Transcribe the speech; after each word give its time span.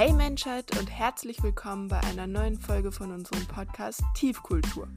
Hey 0.00 0.14
Menschheit 0.14 0.78
und 0.78 0.86
herzlich 0.86 1.42
willkommen 1.42 1.88
bei 1.88 2.00
einer 2.00 2.26
neuen 2.26 2.58
Folge 2.58 2.90
von 2.90 3.12
unserem 3.12 3.46
Podcast 3.46 4.02
Tiefkultur. 4.14 4.88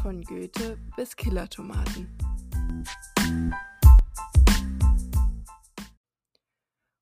Von 0.00 0.22
Goethe 0.22 0.78
bis 0.94 1.16
Killertomaten. 1.16 2.16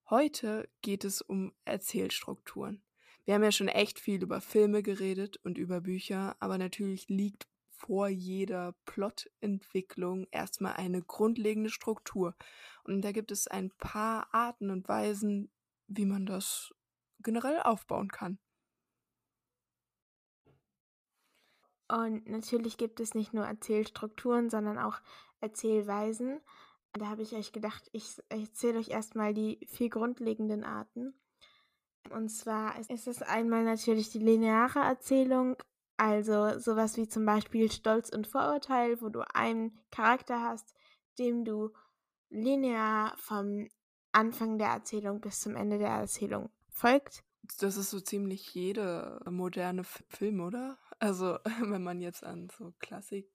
Heute 0.08 0.70
geht 0.80 1.04
es 1.04 1.20
um 1.20 1.52
Erzählstrukturen. 1.66 2.82
Wir 3.26 3.34
haben 3.34 3.44
ja 3.44 3.52
schon 3.52 3.68
echt 3.68 4.00
viel 4.00 4.22
über 4.22 4.40
Filme 4.40 4.82
geredet 4.82 5.36
und 5.44 5.58
über 5.58 5.82
Bücher, 5.82 6.36
aber 6.40 6.56
natürlich 6.56 7.10
liegt 7.10 7.46
vor 7.68 8.08
jeder 8.08 8.74
Plotentwicklung 8.86 10.26
erstmal 10.30 10.76
eine 10.76 11.02
grundlegende 11.02 11.68
Struktur. 11.68 12.34
Und 12.84 13.02
da 13.02 13.12
gibt 13.12 13.30
es 13.30 13.48
ein 13.48 13.70
paar 13.76 14.32
Arten 14.32 14.70
und 14.70 14.88
Weisen, 14.88 15.50
wie 15.88 16.06
man 16.06 16.24
das 16.24 16.72
generell 17.22 17.60
aufbauen 17.60 18.08
kann. 18.08 18.38
Und 21.88 22.28
natürlich 22.28 22.76
gibt 22.76 23.00
es 23.00 23.14
nicht 23.14 23.34
nur 23.34 23.44
Erzählstrukturen, 23.44 24.48
sondern 24.48 24.78
auch 24.78 25.00
Erzählweisen. 25.40 26.40
Da 26.92 27.06
habe 27.06 27.22
ich 27.22 27.34
euch 27.34 27.52
gedacht, 27.52 27.88
ich 27.92 28.16
erzähle 28.28 28.78
euch 28.78 28.90
erstmal 28.90 29.34
die 29.34 29.58
vier 29.68 29.90
grundlegenden 29.90 30.62
Arten. 30.62 31.14
Und 32.10 32.28
zwar 32.28 32.78
ist 32.78 33.06
es 33.06 33.22
einmal 33.22 33.64
natürlich 33.64 34.10
die 34.10 34.18
lineare 34.18 34.80
Erzählung, 34.80 35.56
also 35.96 36.58
sowas 36.58 36.96
wie 36.96 37.08
zum 37.08 37.26
Beispiel 37.26 37.70
Stolz 37.70 38.08
und 38.10 38.26
Vorurteil, 38.26 39.00
wo 39.02 39.08
du 39.08 39.22
einen 39.34 39.78
Charakter 39.90 40.40
hast, 40.42 40.74
dem 41.18 41.44
du 41.44 41.72
linear 42.30 43.16
vom 43.18 43.68
Anfang 44.12 44.58
der 44.58 44.68
Erzählung 44.68 45.20
bis 45.20 45.40
zum 45.40 45.56
Ende 45.56 45.78
der 45.78 45.90
Erzählung 45.90 46.50
folgt. 46.80 47.22
Das 47.58 47.76
ist 47.76 47.90
so 47.90 48.00
ziemlich 48.00 48.54
jede 48.54 49.20
moderne 49.28 49.84
Film, 49.84 50.40
oder? 50.40 50.78
Also 50.98 51.38
wenn 51.60 51.82
man 51.82 52.00
jetzt 52.00 52.24
an 52.24 52.48
so 52.56 52.72
Klassik, 52.78 53.30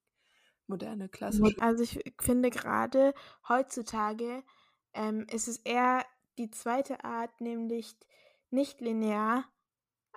moderne 0.67 1.09
klassische. 1.09 1.61
Also 1.61 1.83
ich 1.83 2.03
finde 2.19 2.49
gerade 2.49 3.13
heutzutage 3.47 4.43
ähm, 4.93 5.27
ist 5.31 5.47
es 5.47 5.57
eher 5.57 6.05
die 6.37 6.49
zweite 6.49 7.03
Art, 7.03 7.41
nämlich 7.41 7.95
nicht 8.49 8.81
linear. 8.81 9.45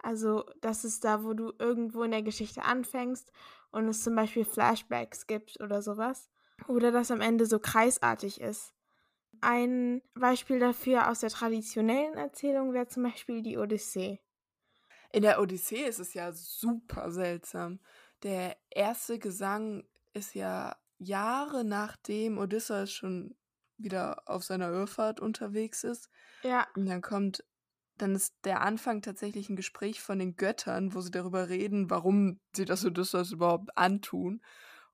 Also 0.03 0.45
das 0.61 0.85
ist 0.85 1.05
da, 1.05 1.25
wo 1.25 1.35
du 1.35 1.53
irgendwo 1.59 2.03
in 2.03 2.13
der 2.13 2.23
Geschichte 2.23 2.63
anfängst 2.63 3.33
und 3.71 3.89
es 3.89 4.03
zum 4.03 4.15
Beispiel 4.15 4.45
Flashbacks 4.45 5.27
gibt 5.27 5.61
oder 5.61 5.83
sowas. 5.83 6.31
Oder 6.67 6.91
das 6.93 7.11
am 7.11 7.21
Ende 7.21 7.47
so 7.47 7.59
kreisartig 7.59 8.41
ist. 8.41 8.73
Ein 9.41 10.03
Beispiel 10.15 10.59
dafür 10.59 11.11
aus 11.11 11.21
der 11.21 11.31
traditionellen 11.31 12.15
Erzählung 12.15 12.73
wäre 12.73 12.89
zum 12.89 13.05
Beispiel 13.05 13.43
die 13.43 13.59
Odyssee. 13.59 14.21
In 15.13 15.23
der 15.23 15.41
Odyssee 15.41 15.87
ist 15.87 16.01
es 16.01 16.15
ja 16.15 16.33
super 16.33 17.11
seltsam. 17.11 17.81
Der 18.23 18.57
erste 18.71 19.19
Gesang 19.19 19.85
ist 20.13 20.35
ja 20.35 20.77
Jahre 20.99 21.65
nachdem 21.65 22.39
Odysseus 22.39 22.93
schon 22.93 23.37
wieder 23.77 24.23
auf 24.27 24.45
seiner 24.45 24.71
Irrfahrt 24.71 25.21
unterwegs 25.21 25.85
ist. 25.85 26.11
Ja. 26.43 26.67
Und 26.75 26.87
dann 26.87 27.01
kommt, 27.01 27.45
dann 27.97 28.15
ist 28.15 28.35
der 28.45 28.61
Anfang 28.63 29.03
tatsächlich 29.03 29.49
ein 29.49 29.57
Gespräch 29.57 30.01
von 30.01 30.19
den 30.19 30.37
Göttern, 30.37 30.95
wo 30.95 31.01
sie 31.01 31.13
darüber 31.13 31.49
reden, 31.49 31.89
warum 31.89 32.41
sie 32.55 32.65
das 32.65 32.85
Odysseus 32.85 33.31
überhaupt 33.31 33.77
antun. 33.79 34.43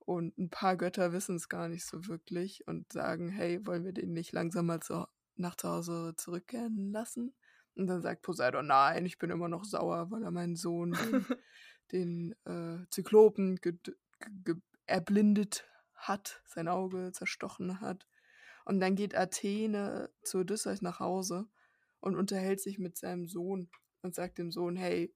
Und 0.05 0.37
ein 0.39 0.51
paar 0.51 0.77
Götter 0.77 1.13
wissen 1.13 1.37
es 1.37 1.49
gar 1.49 1.69
nicht 1.69 1.87
so 1.87 2.07
wirklich 2.09 2.67
und 2.67 2.93
sagen, 2.93 3.29
hey, 3.29 3.67
wollen 3.67 3.85
wir 3.85 3.93
den 3.93 4.13
nicht 4.13 4.33
langsam 4.33 4.67
mal 4.67 4.81
zu, 4.81 5.07
nach 5.37 5.57
zu 5.57 5.69
Hause 5.69 6.15
zurückkehren 6.17 6.91
lassen? 6.93 7.35
Und 7.75 7.87
dann 7.87 8.03
sagt 8.03 8.23
Poseidon, 8.23 8.67
nein, 8.67 9.07
ich 9.07 9.19
bin 9.19 9.31
immer 9.31 9.49
noch 9.49 9.65
sauer, 9.65 10.11
weil 10.11 10.23
er 10.23 10.31
meinen 10.31 10.57
Sohn, 10.57 10.93
den, 10.93 11.27
den 11.93 12.35
äh, 12.45 12.87
Zyklopen, 12.91 13.59
erblindet 14.87 15.67
hat, 15.95 16.43
sein 16.45 16.69
Auge 16.69 17.11
zerstochen 17.13 17.81
hat. 17.81 18.07
Und 18.65 18.81
dann 18.81 18.95
geht 18.95 19.15
Athene 19.15 20.11
zu 20.23 20.39
Odysseus 20.39 20.83
nach 20.83 21.01
Hause 21.01 21.49
und 22.01 22.17
unterhält 22.17 22.61
sich 22.61 22.79
mit 22.79 22.97
seinem 22.97 23.27
Sohn 23.27 23.71
und 24.03 24.15
sagt 24.15 24.39
dem 24.39 24.51
Sohn, 24.51 24.77
hey, 24.77 25.15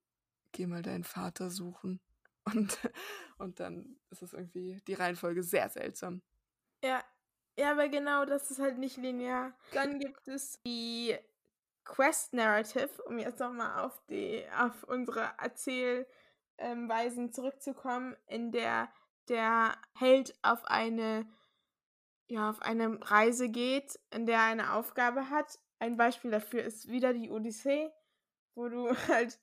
geh 0.53 0.67
mal 0.67 0.83
deinen 0.83 1.05
Vater 1.05 1.51
suchen. 1.51 2.01
Und, 2.55 2.79
und 3.39 3.61
dann 3.61 3.99
ist 4.11 4.23
es 4.23 4.33
irgendwie 4.33 4.81
die 4.87 4.95
Reihenfolge 4.95 5.43
sehr 5.43 5.69
seltsam. 5.69 6.23
Ja, 6.83 7.03
ja, 7.59 7.73
aber 7.73 7.89
genau, 7.89 8.25
das 8.25 8.51
ist 8.51 8.61
halt 8.61 8.79
nicht 8.79 8.97
linear. 8.97 9.53
Dann 9.73 9.99
gibt 9.99 10.29
es 10.29 10.61
die 10.65 11.17
Quest 11.85 12.33
Narrative, 12.35 13.03
um 13.07 13.19
jetzt 13.19 13.41
nochmal 13.41 13.85
auf 13.85 14.01
auf 14.59 14.85
unsere 14.85 15.33
Erzählweisen 15.39 17.33
zurückzukommen, 17.33 18.15
in 18.27 18.53
der 18.53 18.89
der 19.29 19.77
Held 19.95 20.35
auf 20.43 20.65
eine, 20.67 21.27
ja, 22.29 22.51
auf 22.51 22.63
eine 22.63 22.99
Reise 23.11 23.49
geht, 23.49 23.99
in 24.11 24.27
der 24.27 24.37
er 24.37 24.45
eine 24.45 24.73
Aufgabe 24.75 25.31
hat. 25.31 25.59
Ein 25.79 25.97
Beispiel 25.97 26.31
dafür 26.31 26.63
ist 26.63 26.89
wieder 26.89 27.13
die 27.13 27.31
Odyssee, 27.31 27.91
wo 28.55 28.69
du 28.69 28.89
halt 29.09 29.39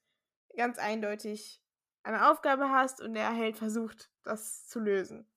ganz 0.56 0.78
eindeutig 0.78 1.62
eine 2.06 2.30
Aufgabe 2.30 2.70
hast 2.70 3.02
und 3.02 3.14
der 3.14 3.32
Held 3.32 3.58
versucht, 3.58 4.10
das 4.24 4.68
zu 4.68 4.80
lösen. 4.80 5.28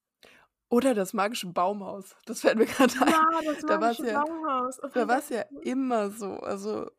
Oder 0.70 0.94
das 0.94 1.14
magische 1.14 1.46
Baumhaus. 1.46 2.14
Das 2.26 2.42
fällt 2.42 2.58
mir 2.58 2.66
gerade 2.66 2.92
ein. 3.00 3.08
Ja, 3.08 3.28
das 3.44 3.62
magische 3.62 4.06
ja, 4.06 4.22
Baumhaus. 4.22 4.78
Da 4.92 5.08
war 5.08 5.18
es 5.18 5.30
ja 5.30 5.42
immer 5.62 6.10
so. 6.10 6.34
Also 6.40 6.90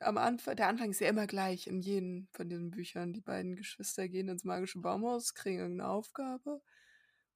am 0.00 0.18
Anfang, 0.18 0.56
der 0.56 0.66
Anfang 0.66 0.90
ist 0.90 1.00
ja 1.00 1.08
immer 1.08 1.28
gleich 1.28 1.68
in 1.68 1.80
jedem 1.80 2.26
von 2.32 2.48
diesen 2.48 2.72
Büchern. 2.72 3.12
Die 3.12 3.20
beiden 3.20 3.54
Geschwister 3.54 4.08
gehen 4.08 4.28
ins 4.28 4.42
magische 4.42 4.80
Baumhaus, 4.80 5.34
kriegen 5.34 5.60
irgendeine 5.60 5.90
Aufgabe 5.90 6.60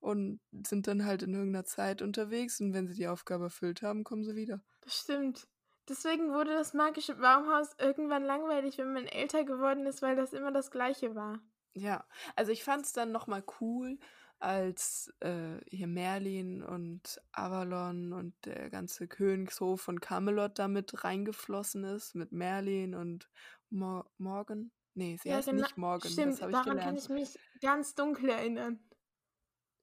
und 0.00 0.40
sind 0.66 0.88
dann 0.88 1.04
halt 1.04 1.22
in 1.22 1.34
irgendeiner 1.34 1.64
Zeit 1.64 2.02
unterwegs 2.02 2.60
und 2.60 2.72
wenn 2.72 2.88
sie 2.88 2.94
die 2.94 3.08
Aufgabe 3.08 3.44
erfüllt 3.44 3.82
haben, 3.82 4.02
kommen 4.02 4.24
sie 4.24 4.34
wieder. 4.34 4.60
Das 4.80 4.98
stimmt. 4.98 5.46
Deswegen 5.88 6.32
wurde 6.32 6.52
das 6.52 6.74
magische 6.74 7.14
Baumhaus 7.14 7.74
irgendwann 7.78 8.24
langweilig, 8.24 8.78
wenn 8.78 8.92
man 8.92 9.06
älter 9.06 9.44
geworden 9.44 9.86
ist, 9.86 10.02
weil 10.02 10.16
das 10.16 10.32
immer 10.32 10.52
das 10.52 10.70
gleiche 10.70 11.14
war. 11.14 11.40
Ja, 11.74 12.04
also 12.34 12.52
ich 12.52 12.64
fand 12.64 12.86
es 12.86 12.92
dann 12.92 13.12
nochmal 13.12 13.44
cool, 13.60 13.98
als 14.40 15.12
äh, 15.20 15.58
hier 15.68 15.86
Merlin 15.86 16.62
und 16.62 17.20
Avalon 17.32 18.12
und 18.12 18.34
der 18.44 18.70
ganze 18.70 19.08
Königshof 19.08 19.80
von 19.80 20.00
Camelot 20.00 20.58
damit 20.58 21.04
reingeflossen 21.04 21.84
ist, 21.84 22.14
mit 22.14 22.32
Merlin 22.32 22.94
und 22.94 23.28
Mor 23.70 24.10
Morgan. 24.18 24.70
Nee, 24.94 25.16
sie 25.20 25.28
ja, 25.28 25.36
heißt 25.36 25.48
genau, 25.48 25.62
nicht 25.62 25.76
Morgan. 25.76 26.10
Stimmt, 26.10 26.40
das 26.40 26.50
daran 26.50 26.78
kann 26.78 26.96
ich 26.96 27.08
mich 27.08 27.38
ganz 27.60 27.94
dunkel 27.94 28.30
erinnern. 28.30 28.80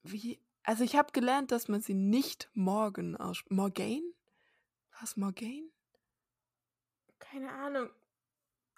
Wie? 0.04 0.42
Also 0.64 0.84
ich 0.84 0.96
habe 0.96 1.12
gelernt, 1.12 1.52
dass 1.52 1.68
man 1.68 1.82
sie 1.82 1.94
nicht 1.94 2.50
Morgan 2.54 3.16
ausspricht. 3.16 3.52
Morgaine? 3.52 4.14
Was, 5.00 5.16
Morgaine? 5.16 5.70
Keine 7.20 7.52
Ahnung. 7.52 7.90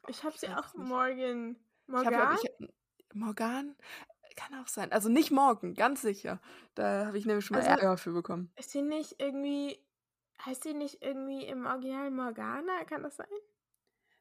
Ich 0.08 0.24
habe 0.24 0.38
sie 0.38 0.48
auch 0.48 0.74
Morgan. 0.74 1.58
Morgan? 1.86 2.14
Ich 2.14 2.50
hab, 2.50 2.62
ich 2.62 2.70
Morgan? 3.18 3.76
Kann 4.36 4.54
auch 4.62 4.68
sein. 4.68 4.92
Also 4.92 5.10
nicht 5.10 5.32
morgen, 5.32 5.74
ganz 5.74 6.02
sicher. 6.02 6.40
Da 6.76 7.08
habe 7.08 7.18
ich 7.18 7.26
nämlich 7.26 7.44
schon 7.46 7.56
mal 7.56 7.62
also, 7.62 7.72
Ärger 7.72 7.98
für 7.98 8.12
bekommen. 8.12 8.52
Ist 8.56 8.72
sie 8.72 8.84
nicht 8.84 9.20
irgendwie. 9.20 9.84
Heißt 10.46 10.64
sie 10.64 10.76
nicht 10.76 11.02
irgendwie 11.02 11.46
im 11.46 11.66
Original 11.66 12.12
Morgana? 12.12 12.84
Kann 12.84 13.02
das 13.02 13.16
sein? 13.16 13.26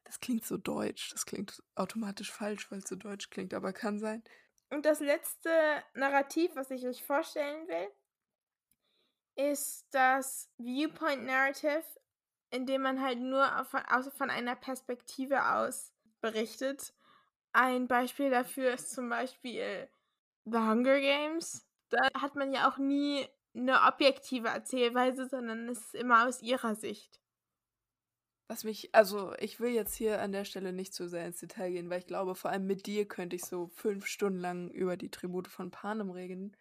Das 0.05 0.19
klingt 0.19 0.45
so 0.45 0.57
deutsch. 0.57 1.11
Das 1.11 1.25
klingt 1.25 1.61
automatisch 1.75 2.31
falsch, 2.31 2.71
weil 2.71 2.79
es 2.79 2.87
so 2.87 2.95
deutsch 2.95 3.29
klingt, 3.29 3.53
aber 3.53 3.73
kann 3.73 3.99
sein. 3.99 4.23
Und 4.69 4.85
das 4.85 4.99
letzte 4.99 5.51
Narrativ, 5.93 6.55
was 6.55 6.71
ich 6.71 6.85
euch 6.87 7.03
vorstellen 7.03 7.67
will, 7.67 7.91
ist 9.51 9.85
das 9.91 10.49
Viewpoint 10.57 11.25
Narrative, 11.25 11.83
in 12.49 12.65
dem 12.65 12.81
man 12.81 13.01
halt 13.01 13.19
nur 13.19 13.45
von, 13.65 13.81
von 14.11 14.29
einer 14.29 14.55
Perspektive 14.55 15.45
aus 15.53 15.93
berichtet. 16.21 16.93
Ein 17.59 17.87
Beispiel 17.87 18.29
dafür 18.29 18.75
ist 18.75 18.91
zum 18.91 19.09
Beispiel 19.09 19.89
The 20.45 20.59
Hunger 20.59 20.99
Games. 20.99 21.65
Da 21.89 22.07
hat 22.13 22.35
man 22.35 22.53
ja 22.53 22.69
auch 22.69 22.77
nie 22.77 23.25
eine 23.55 23.81
objektive 23.81 24.49
Erzählweise, 24.49 25.27
sondern 25.27 25.67
es 25.67 25.79
ist 25.79 25.95
immer 25.95 26.27
aus 26.27 26.43
ihrer 26.43 26.75
Sicht. 26.75 27.19
Was 28.47 28.63
mich, 28.63 28.93
also 28.93 29.33
ich 29.39 29.59
will 29.59 29.71
jetzt 29.71 29.95
hier 29.95 30.21
an 30.21 30.33
der 30.33 30.45
Stelle 30.45 30.71
nicht 30.71 30.93
zu 30.93 31.09
sehr 31.09 31.25
ins 31.25 31.39
Detail 31.39 31.71
gehen, 31.71 31.89
weil 31.89 31.97
ich 31.97 32.05
glaube, 32.05 32.35
vor 32.35 32.51
allem 32.51 32.67
mit 32.67 32.85
dir 32.85 33.07
könnte 33.07 33.35
ich 33.35 33.43
so 33.43 33.69
fünf 33.69 34.05
Stunden 34.05 34.39
lang 34.39 34.69
über 34.69 34.95
die 34.95 35.09
Tribute 35.09 35.47
von 35.47 35.71
Panem 35.71 36.11
reden. 36.11 36.55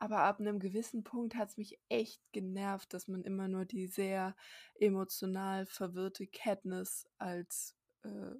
Aber 0.00 0.18
ab 0.18 0.40
einem 0.40 0.58
gewissen 0.58 1.04
Punkt 1.04 1.36
hat 1.36 1.50
es 1.50 1.58
mich 1.58 1.78
echt 1.88 2.20
genervt, 2.32 2.92
dass 2.92 3.06
man 3.06 3.22
immer 3.22 3.46
nur 3.46 3.66
die 3.66 3.86
sehr 3.86 4.34
emotional 4.80 5.64
verwirrte 5.66 6.26
Katniss 6.26 7.06
als 7.18 7.76
äh, 8.02 8.34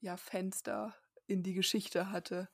ja, 0.00 0.16
Fenster 0.16 0.96
in 1.26 1.42
die 1.42 1.54
Geschichte 1.54 2.10
hatte. 2.10 2.48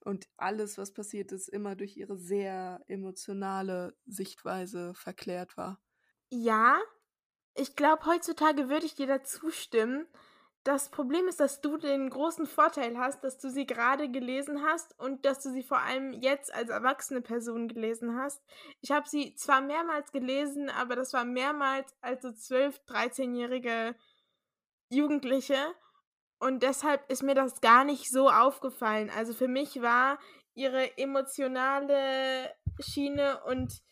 Und 0.00 0.28
alles, 0.36 0.78
was 0.78 0.92
passiert 0.92 1.32
ist, 1.32 1.48
immer 1.48 1.74
durch 1.74 1.96
ihre 1.96 2.16
sehr 2.16 2.80
emotionale 2.86 3.96
Sichtweise 4.06 4.94
verklärt 4.94 5.56
war. 5.56 5.80
Ja, 6.30 6.78
ich 7.54 7.74
glaube, 7.74 8.06
heutzutage 8.06 8.68
würde 8.68 8.86
ich 8.86 8.94
dir 8.94 9.06
dazu 9.06 9.50
stimmen, 9.50 10.06
das 10.66 10.88
Problem 10.88 11.28
ist, 11.28 11.38
dass 11.38 11.60
du 11.60 11.76
den 11.76 12.10
großen 12.10 12.44
Vorteil 12.44 12.98
hast, 12.98 13.22
dass 13.22 13.38
du 13.38 13.48
sie 13.50 13.66
gerade 13.66 14.10
gelesen 14.10 14.64
hast 14.64 14.98
und 14.98 15.24
dass 15.24 15.40
du 15.40 15.52
sie 15.52 15.62
vor 15.62 15.78
allem 15.78 16.12
jetzt 16.12 16.52
als 16.52 16.70
erwachsene 16.70 17.20
Person 17.20 17.68
gelesen 17.68 18.18
hast. 18.18 18.42
Ich 18.80 18.90
habe 18.90 19.08
sie 19.08 19.36
zwar 19.36 19.60
mehrmals 19.60 20.10
gelesen, 20.10 20.68
aber 20.68 20.96
das 20.96 21.12
war 21.12 21.24
mehrmals 21.24 21.94
als 22.00 22.22
so 22.22 22.30
12-, 22.30 22.84
13-jährige 22.88 23.94
Jugendliche. 24.88 25.56
Und 26.38 26.62
deshalb 26.62 27.10
ist 27.10 27.22
mir 27.22 27.34
das 27.34 27.60
gar 27.60 27.84
nicht 27.84 28.10
so 28.10 28.30
aufgefallen. 28.30 29.10
Also 29.10 29.32
für 29.32 29.48
mich 29.48 29.80
war 29.80 30.18
ihre 30.54 30.96
emotionale 30.98 32.52
Schiene 32.80 33.42
und 33.44 33.82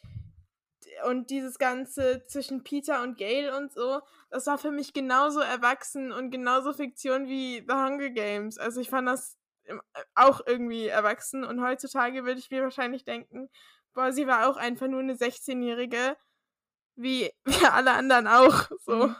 und 1.06 1.30
dieses 1.30 1.58
Ganze 1.58 2.24
zwischen 2.26 2.62
Peter 2.62 3.02
und 3.02 3.16
Gail 3.16 3.50
und 3.50 3.72
so, 3.72 4.00
das 4.30 4.46
war 4.46 4.58
für 4.58 4.70
mich 4.70 4.92
genauso 4.92 5.40
erwachsen 5.40 6.12
und 6.12 6.30
genauso 6.30 6.72
Fiktion 6.72 7.26
wie 7.26 7.64
The 7.66 7.74
Hunger 7.74 8.10
Games. 8.10 8.58
Also 8.58 8.80
ich 8.80 8.90
fand 8.90 9.08
das 9.08 9.36
äh, 9.64 9.76
auch 10.14 10.40
irgendwie 10.46 10.86
erwachsen 10.86 11.44
und 11.44 11.62
heutzutage 11.62 12.24
würde 12.24 12.38
ich 12.38 12.50
mir 12.50 12.62
wahrscheinlich 12.62 13.04
denken, 13.04 13.48
boah, 13.94 14.12
sie 14.12 14.26
war 14.26 14.48
auch 14.48 14.56
einfach 14.56 14.88
nur 14.88 15.00
eine 15.00 15.14
16-Jährige, 15.14 16.16
wie 16.96 17.30
wir 17.44 17.72
alle 17.72 17.92
anderen 17.92 18.28
auch. 18.28 18.70
So. 18.84 19.14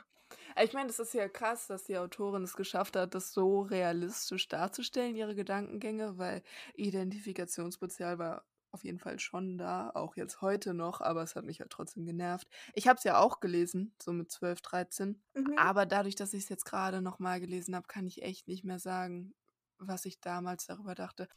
Ich 0.62 0.72
meine, 0.72 0.88
es 0.88 0.98
ist 0.98 1.14
ja 1.14 1.28
krass, 1.28 1.66
dass 1.66 1.84
die 1.84 1.98
Autorin 1.98 2.44
es 2.44 2.54
geschafft 2.54 2.96
hat, 2.96 3.14
das 3.14 3.32
so 3.32 3.62
realistisch 3.62 4.48
darzustellen, 4.48 5.16
ihre 5.16 5.34
Gedankengänge, 5.34 6.16
weil 6.16 6.42
Identifikationspotenzial 6.74 8.18
war 8.18 8.44
auf 8.74 8.84
jeden 8.84 8.98
Fall 8.98 9.20
schon 9.20 9.56
da, 9.56 9.90
auch 9.94 10.16
jetzt 10.16 10.42
heute 10.42 10.74
noch, 10.74 11.00
aber 11.00 11.22
es 11.22 11.36
hat 11.36 11.44
mich 11.44 11.60
halt 11.60 11.70
trotzdem 11.70 12.04
genervt. 12.04 12.48
Ich 12.74 12.88
habe 12.88 12.98
es 12.98 13.04
ja 13.04 13.18
auch 13.18 13.40
gelesen, 13.40 13.94
so 14.02 14.12
mit 14.12 14.30
12, 14.30 14.60
13, 14.62 15.22
mhm. 15.34 15.56
aber 15.56 15.86
dadurch, 15.86 16.16
dass 16.16 16.34
ich 16.34 16.42
es 16.42 16.48
jetzt 16.48 16.64
gerade 16.64 17.00
nochmal 17.00 17.40
gelesen 17.40 17.74
habe, 17.76 17.86
kann 17.86 18.06
ich 18.06 18.22
echt 18.22 18.48
nicht 18.48 18.64
mehr 18.64 18.80
sagen, 18.80 19.32
was 19.78 20.04
ich 20.04 20.20
damals 20.20 20.66
darüber 20.66 20.94
dachte. 20.94 21.28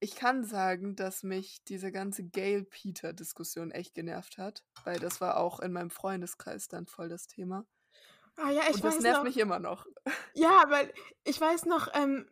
Ich 0.00 0.14
kann 0.14 0.44
sagen, 0.44 0.94
dass 0.94 1.22
mich 1.22 1.64
diese 1.64 1.90
ganze 1.90 2.22
Gail-Peter-Diskussion 2.22 3.72
echt 3.72 3.94
genervt 3.94 4.38
hat, 4.38 4.64
weil 4.84 5.00
das 5.00 5.20
war 5.20 5.38
auch 5.38 5.60
in 5.60 5.72
meinem 5.72 5.90
Freundeskreis 5.90 6.68
dann 6.68 6.86
voll 6.86 7.08
das 7.08 7.26
Thema. 7.26 7.66
Ah 8.38 8.50
ja, 8.50 8.62
ich 8.68 8.76
Und 8.76 8.84
das 8.84 9.00
nervt 9.00 9.18
noch, 9.18 9.24
mich 9.24 9.38
immer 9.38 9.58
noch. 9.58 9.86
Ja, 10.34 10.64
weil 10.68 10.92
ich 11.24 11.40
weiß 11.40 11.66
noch, 11.66 11.88
ähm, 11.94 12.28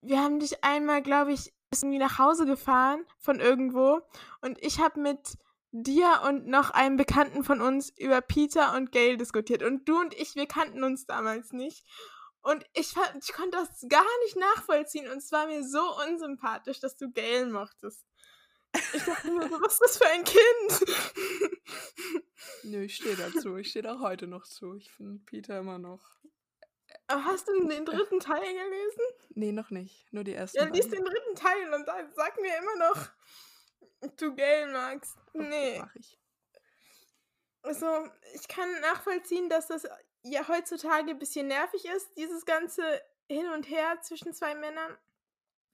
wir 0.00 0.20
haben 0.20 0.38
dich 0.38 0.64
einmal, 0.64 1.02
glaube 1.02 1.32
ich, 1.32 1.52
irgendwie 1.72 1.98
nach 1.98 2.18
Hause 2.18 2.46
gefahren 2.46 3.04
von 3.18 3.40
irgendwo 3.40 4.00
und 4.40 4.62
ich 4.62 4.80
habe 4.80 5.00
mit 5.00 5.36
dir 5.72 6.22
und 6.26 6.46
noch 6.46 6.70
einem 6.70 6.96
Bekannten 6.96 7.44
von 7.44 7.60
uns 7.60 7.90
über 7.98 8.20
Peter 8.20 8.74
und 8.74 8.92
Gail 8.92 9.16
diskutiert. 9.16 9.62
Und 9.62 9.86
du 9.88 10.00
und 10.00 10.14
ich, 10.14 10.34
wir 10.34 10.46
kannten 10.46 10.82
uns 10.82 11.06
damals 11.06 11.52
nicht. 11.52 11.84
Und 12.40 12.64
ich, 12.74 12.94
ich 13.20 13.32
konnte 13.32 13.58
das 13.58 13.86
gar 13.88 14.04
nicht 14.24 14.36
nachvollziehen. 14.36 15.10
Und 15.10 15.18
es 15.18 15.32
war 15.32 15.46
mir 15.46 15.64
so 15.64 15.82
unsympathisch, 16.08 16.80
dass 16.80 16.96
du 16.96 17.10
Gail 17.10 17.50
mochtest. 17.50 18.06
Ich 18.92 19.04
dachte 19.04 19.30
mir 19.30 19.48
so, 19.48 19.60
was 19.60 19.74
ist 19.74 19.82
das 19.82 19.98
für 19.98 20.06
ein 20.06 20.24
Kind? 20.24 20.84
Nö, 22.64 22.82
ich 22.82 22.96
stehe 22.96 23.16
dazu. 23.16 23.56
Ich 23.56 23.70
stehe 23.70 23.82
da 23.82 24.00
heute 24.00 24.26
noch 24.26 24.44
zu. 24.44 24.74
Ich 24.76 24.90
finde 24.90 25.20
Peter 25.24 25.58
immer 25.58 25.78
noch 25.78 26.16
aber 27.08 27.24
hast 27.24 27.48
du 27.48 27.66
den 27.68 27.84
dritten 27.84 28.20
Teil 28.20 28.40
gelesen? 28.40 29.00
Nee, 29.34 29.52
noch 29.52 29.70
nicht. 29.70 30.12
Nur 30.12 30.24
die 30.24 30.34
ersten. 30.34 30.58
Ja, 30.58 30.64
liest 30.64 30.92
den 30.92 31.04
dritten 31.04 31.34
Teil 31.36 31.74
und 31.74 31.86
dann 31.86 32.12
sag 32.14 32.40
mir 32.40 32.56
immer 32.58 32.88
noch, 32.88 33.08
du 34.16 34.34
Gale 34.34 34.72
magst. 34.72 35.16
Nee. 35.32 35.78
Mach 35.78 35.94
ich. 35.94 36.18
Also, 37.62 38.08
ich 38.34 38.46
kann 38.48 38.68
nachvollziehen, 38.80 39.48
dass 39.48 39.68
das 39.68 39.86
ja 40.22 40.46
heutzutage 40.48 41.10
ein 41.10 41.18
bisschen 41.18 41.48
nervig 41.48 41.84
ist, 41.84 42.16
dieses 42.16 42.44
ganze 42.44 42.82
Hin 43.28 43.48
und 43.48 43.68
Her 43.68 43.98
zwischen 44.02 44.32
zwei 44.34 44.54
Männern. 44.54 44.96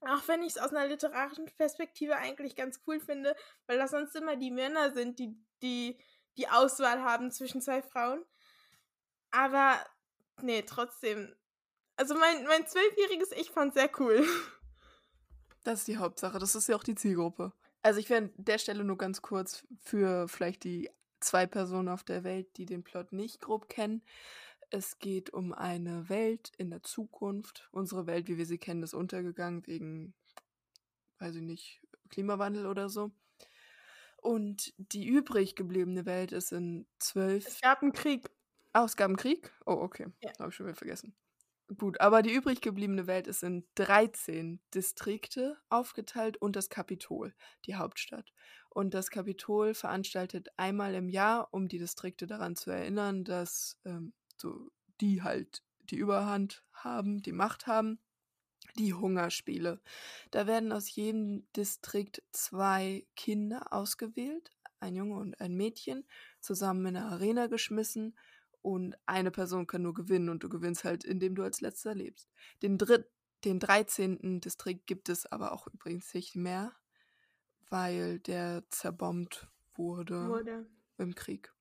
Auch 0.03 0.27
wenn 0.27 0.43
ich 0.43 0.57
es 0.57 0.59
aus 0.59 0.71
einer 0.71 0.87
literarischen 0.87 1.47
Perspektive 1.57 2.17
eigentlich 2.17 2.57
ganz 2.57 2.81
cool 2.87 2.99
finde, 2.99 3.37
weil 3.67 3.79
das 3.79 3.93
sonst 3.93 4.17
immer 4.17 4.37
die 4.37 4.51
Männer 4.51 4.93
sind, 4.93 5.19
die 5.19 5.37
die, 5.63 5.97
die 6.37 6.49
Auswahl 6.49 7.03
haben 7.03 7.31
zwischen 7.31 7.61
zwei 7.61 7.83
Frauen. 7.83 8.25
Aber 9.31 9.79
nee, 10.43 10.63
trotzdem. 10.63 11.35
Also 11.97 12.15
mein, 12.15 12.45
mein 12.47 12.67
zwölfjähriges 12.67 13.33
Ich 13.33 13.51
fand 13.51 13.75
sehr 13.75 13.91
cool. 13.99 14.27
Das 15.65 15.79
ist 15.79 15.87
die 15.87 15.99
Hauptsache. 15.99 16.41
Das 16.41 16.57
ist 16.57 16.69
ja 16.69 16.75
auch 16.75 16.83
die 16.83 16.97
Zielgruppe. 16.97 17.53
Also 17.83 18.01
ich 18.01 18.11
wäre 18.11 18.23
an 18.23 18.33
der 18.37 18.59
Stelle 18.59 18.83
nur 18.83 18.99
ganz 18.99 19.23
kurz 19.23 19.65
für 19.79 20.27
vielleicht 20.27 20.65
die 20.65 20.91
zwei 21.21 21.47
Personen 21.47 21.89
auf 21.89 22.03
der 22.03 22.25
Welt, 22.25 22.57
die 22.57 22.67
den 22.67 22.83
Plot 22.83 23.13
nicht 23.13 23.41
grob 23.41 23.69
kennen. 23.69 24.03
Es 24.75 24.99
geht 24.99 25.29
um 25.35 25.53
eine 25.53 26.09
Welt 26.09 26.51
in 26.57 26.71
der 26.71 26.83
Zukunft. 26.83 27.69
Unsere 27.73 28.07
Welt, 28.07 28.27
wie 28.29 28.39
wir 28.39 28.47
sie 28.47 28.57
kennen, 28.57 28.83
ist 28.83 28.95
untergegangen 28.95 29.67
wegen, 29.67 30.15
weiß 31.19 31.37
ich 31.37 31.43
nicht, 31.43 31.83
Klimawandel 32.09 32.65
oder 32.65 32.89
so. 32.89 33.13
Und 34.17 34.73
die 34.79 35.07
übrig 35.07 35.57
gebliebene 35.57 36.07
Welt 36.07 36.33
ist 36.33 36.53
in 36.53 36.87
zwölf. 36.99 37.47
Es 37.47 37.61
gab 37.61 37.83
einen 37.83 37.93
Krieg. 37.93 38.31
Ah, 38.73 38.85
es 38.85 38.97
gab 38.97 39.09
einen 39.09 39.17
Krieg? 39.17 39.53
Oh, 39.67 39.73
okay. 39.73 40.07
Ja. 40.23 40.33
Habe 40.39 40.49
ich 40.49 40.55
schon 40.55 40.65
wieder 40.65 40.77
vergessen. 40.77 41.15
Gut, 41.77 42.01
aber 42.01 42.23
die 42.23 42.33
übrig 42.33 42.63
gebliebene 42.63 43.07
Welt 43.07 43.27
ist 43.27 43.43
in 43.43 43.67
13 43.75 44.59
Distrikte 44.75 45.59
aufgeteilt 45.69 46.39
und 46.39 46.57
das 46.57 46.71
Kapitol, 46.71 47.35
die 47.67 47.77
Hauptstadt. 47.77 48.33
Und 48.71 48.95
das 48.95 49.11
Kapitol 49.11 49.75
veranstaltet 49.75 50.49
einmal 50.57 50.95
im 50.95 51.11
Jahr, 51.11 51.49
um 51.53 51.69
die 51.69 51.79
Distrikte 51.79 52.27
daran 52.27 52.57
zu 52.57 52.71
erinnern, 52.71 53.25
dass 53.25 53.79
ähm, 53.85 54.15
so 54.43 54.71
die 55.01 55.23
halt 55.23 55.63
die 55.91 55.97
Überhand 55.97 56.65
haben, 56.73 57.23
die 57.23 57.33
Macht 57.33 57.67
haben, 57.67 57.99
die 58.77 58.95
Hungerspiele. 58.95 59.81
Da 60.31 60.47
werden 60.47 60.73
aus 60.73 60.95
jedem 60.95 61.47
Distrikt 61.57 62.23
zwei 62.33 63.07
Kinder 63.17 63.73
ausgewählt, 63.73 64.51
ein 64.81 64.97
Junge 64.97 65.17
und 65.17 65.41
ein 65.41 65.55
Mädchen, 65.55 66.05
zusammen 66.41 66.87
in 66.87 66.97
eine 66.97 67.07
Arena 67.07 67.47
geschmissen 67.47 68.17
und 68.63 68.97
eine 69.07 69.31
Person 69.31 69.67
kann 69.67 69.83
nur 69.83 69.95
gewinnen 69.95 70.29
und 70.29 70.43
du 70.43 70.49
gewinnst 70.49 70.85
halt, 70.85 71.05
indem 71.05 71.35
du 71.35 71.43
als 71.43 71.61
letzter 71.61 71.95
lebst. 71.95 72.29
Den, 72.63 72.79
dritt, 72.79 73.07
den 73.45 73.59
13. 73.59 74.41
Distrikt 74.41 74.87
gibt 74.87 75.09
es 75.09 75.27
aber 75.27 75.53
auch 75.53 75.67
übrigens 75.67 76.13
nicht 76.15 76.37
mehr, 76.37 76.73
weil 77.69 78.21
der 78.21 78.65
zerbombt 78.71 79.49
wurde, 79.75 80.29
wurde. 80.29 80.67
im 80.99 81.15
Krieg. 81.15 81.53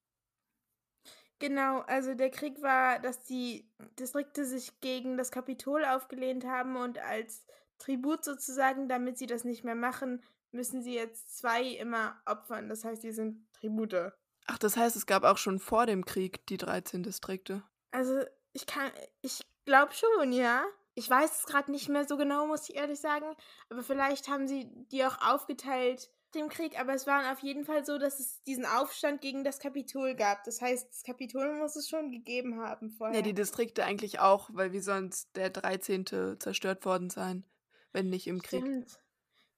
Genau, 1.41 1.79
also 1.87 2.13
der 2.13 2.29
Krieg 2.29 2.61
war, 2.61 2.99
dass 2.99 3.23
die 3.23 3.67
Distrikte 3.99 4.45
sich 4.45 4.79
gegen 4.79 5.17
das 5.17 5.31
Kapitol 5.31 5.83
aufgelehnt 5.85 6.45
haben 6.45 6.75
und 6.75 6.99
als 6.99 7.43
Tribut 7.79 8.23
sozusagen, 8.23 8.87
damit 8.87 9.17
sie 9.17 9.25
das 9.25 9.43
nicht 9.43 9.63
mehr 9.63 9.73
machen, 9.73 10.21
müssen 10.51 10.83
sie 10.83 10.93
jetzt 10.93 11.35
zwei 11.35 11.63
immer 11.63 12.15
opfern. 12.27 12.69
Das 12.69 12.85
heißt, 12.85 13.01
die 13.01 13.11
sind 13.11 13.51
Tribute. 13.53 14.13
Ach, 14.45 14.59
das 14.59 14.77
heißt, 14.77 14.95
es 14.95 15.07
gab 15.07 15.23
auch 15.23 15.39
schon 15.39 15.57
vor 15.57 15.87
dem 15.87 16.05
Krieg 16.05 16.45
die 16.45 16.57
13 16.57 17.01
Distrikte. 17.01 17.63
Also, 17.89 18.23
ich 18.53 18.67
kann, 18.67 18.91
ich 19.23 19.41
glaube 19.65 19.93
schon, 19.93 20.31
ja. 20.33 20.63
Ich 20.93 21.09
weiß 21.09 21.39
es 21.39 21.45
gerade 21.47 21.71
nicht 21.71 21.89
mehr 21.89 22.05
so 22.07 22.17
genau, 22.17 22.45
muss 22.45 22.69
ich 22.69 22.75
ehrlich 22.75 22.99
sagen. 22.99 23.25
Aber 23.69 23.81
vielleicht 23.81 24.27
haben 24.27 24.47
sie 24.47 24.69
die 24.91 25.03
auch 25.05 25.19
aufgeteilt 25.27 26.11
dem 26.35 26.49
Krieg. 26.49 26.79
Aber 26.79 26.93
es 26.93 27.07
war 27.07 27.31
auf 27.31 27.39
jeden 27.39 27.65
Fall 27.65 27.85
so, 27.85 27.97
dass 27.97 28.19
es 28.19 28.43
diesen 28.43 28.65
Aufstand 28.65 29.21
gegen 29.21 29.43
das 29.43 29.59
Kapitol 29.59 30.15
gab. 30.15 30.43
Das 30.43 30.61
heißt, 30.61 30.89
das 30.89 31.03
Kapitol 31.03 31.57
muss 31.57 31.75
es 31.75 31.89
schon 31.89 32.11
gegeben 32.11 32.59
haben 32.59 32.89
vorher. 32.89 33.17
Ja, 33.17 33.21
die 33.21 33.33
Distrikte 33.33 33.85
eigentlich 33.85 34.19
auch, 34.19 34.49
weil 34.53 34.71
wie 34.73 34.79
sonst 34.79 35.35
der 35.35 35.49
13. 35.49 36.37
zerstört 36.39 36.85
worden 36.85 37.09
sein, 37.09 37.45
wenn 37.91 38.09
nicht 38.09 38.27
im 38.27 38.41
Krieg. 38.41 38.61
Stimmt. 38.61 38.99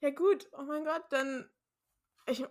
Ja 0.01 0.09
gut, 0.09 0.49
oh 0.57 0.63
mein 0.63 0.83
Gott, 0.83 1.03
dann 1.09 1.49
ich 2.25 2.45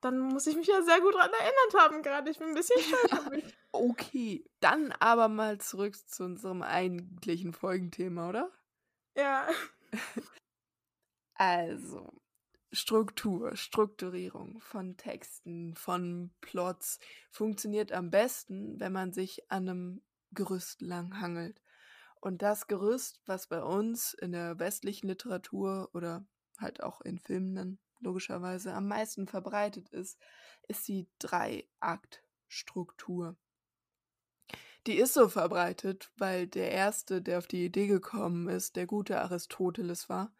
dann 0.00 0.18
muss 0.18 0.46
ich 0.46 0.56
mich 0.56 0.66
ja 0.66 0.82
sehr 0.82 1.00
gut 1.00 1.14
daran 1.14 1.30
erinnert 1.32 1.74
haben 1.78 2.02
gerade. 2.02 2.30
Ich 2.30 2.38
bin 2.38 2.48
ein 2.48 2.54
bisschen 2.54 2.80
stolz. 3.06 3.44
Okay, 3.72 4.44
dann 4.60 4.92
aber 4.98 5.28
mal 5.28 5.58
zurück 5.58 5.96
zu 6.08 6.24
unserem 6.24 6.62
eigentlichen 6.62 7.52
Folgenthema, 7.52 8.28
oder? 8.28 8.50
Ja. 9.16 9.48
Also, 11.42 12.19
Struktur, 12.72 13.56
Strukturierung 13.56 14.60
von 14.60 14.96
Texten, 14.96 15.74
von 15.74 16.30
Plots 16.40 17.00
funktioniert 17.30 17.90
am 17.92 18.10
besten, 18.10 18.78
wenn 18.78 18.92
man 18.92 19.12
sich 19.12 19.50
an 19.50 19.68
einem 19.68 20.02
Gerüst 20.32 20.80
langhangelt. 20.80 21.60
Und 22.20 22.42
das 22.42 22.68
Gerüst, 22.68 23.20
was 23.26 23.48
bei 23.48 23.62
uns 23.62 24.14
in 24.14 24.32
der 24.32 24.58
westlichen 24.58 25.08
Literatur 25.08 25.90
oder 25.94 26.26
halt 26.58 26.82
auch 26.82 27.00
in 27.00 27.18
Filmen 27.18 27.78
logischerweise 28.00 28.74
am 28.74 28.88
meisten 28.88 29.26
verbreitet 29.26 29.88
ist, 29.88 30.18
ist 30.68 30.86
die 30.86 31.08
Drei-Akt-Struktur. 31.18 33.36
Die 34.86 34.96
ist 34.96 35.14
so 35.14 35.28
verbreitet, 35.28 36.10
weil 36.16 36.46
der 36.46 36.70
erste, 36.70 37.20
der 37.20 37.38
auf 37.38 37.46
die 37.46 37.64
Idee 37.64 37.86
gekommen 37.86 38.48
ist, 38.48 38.76
der 38.76 38.86
gute 38.86 39.20
Aristoteles 39.20 40.08
war. 40.08 40.32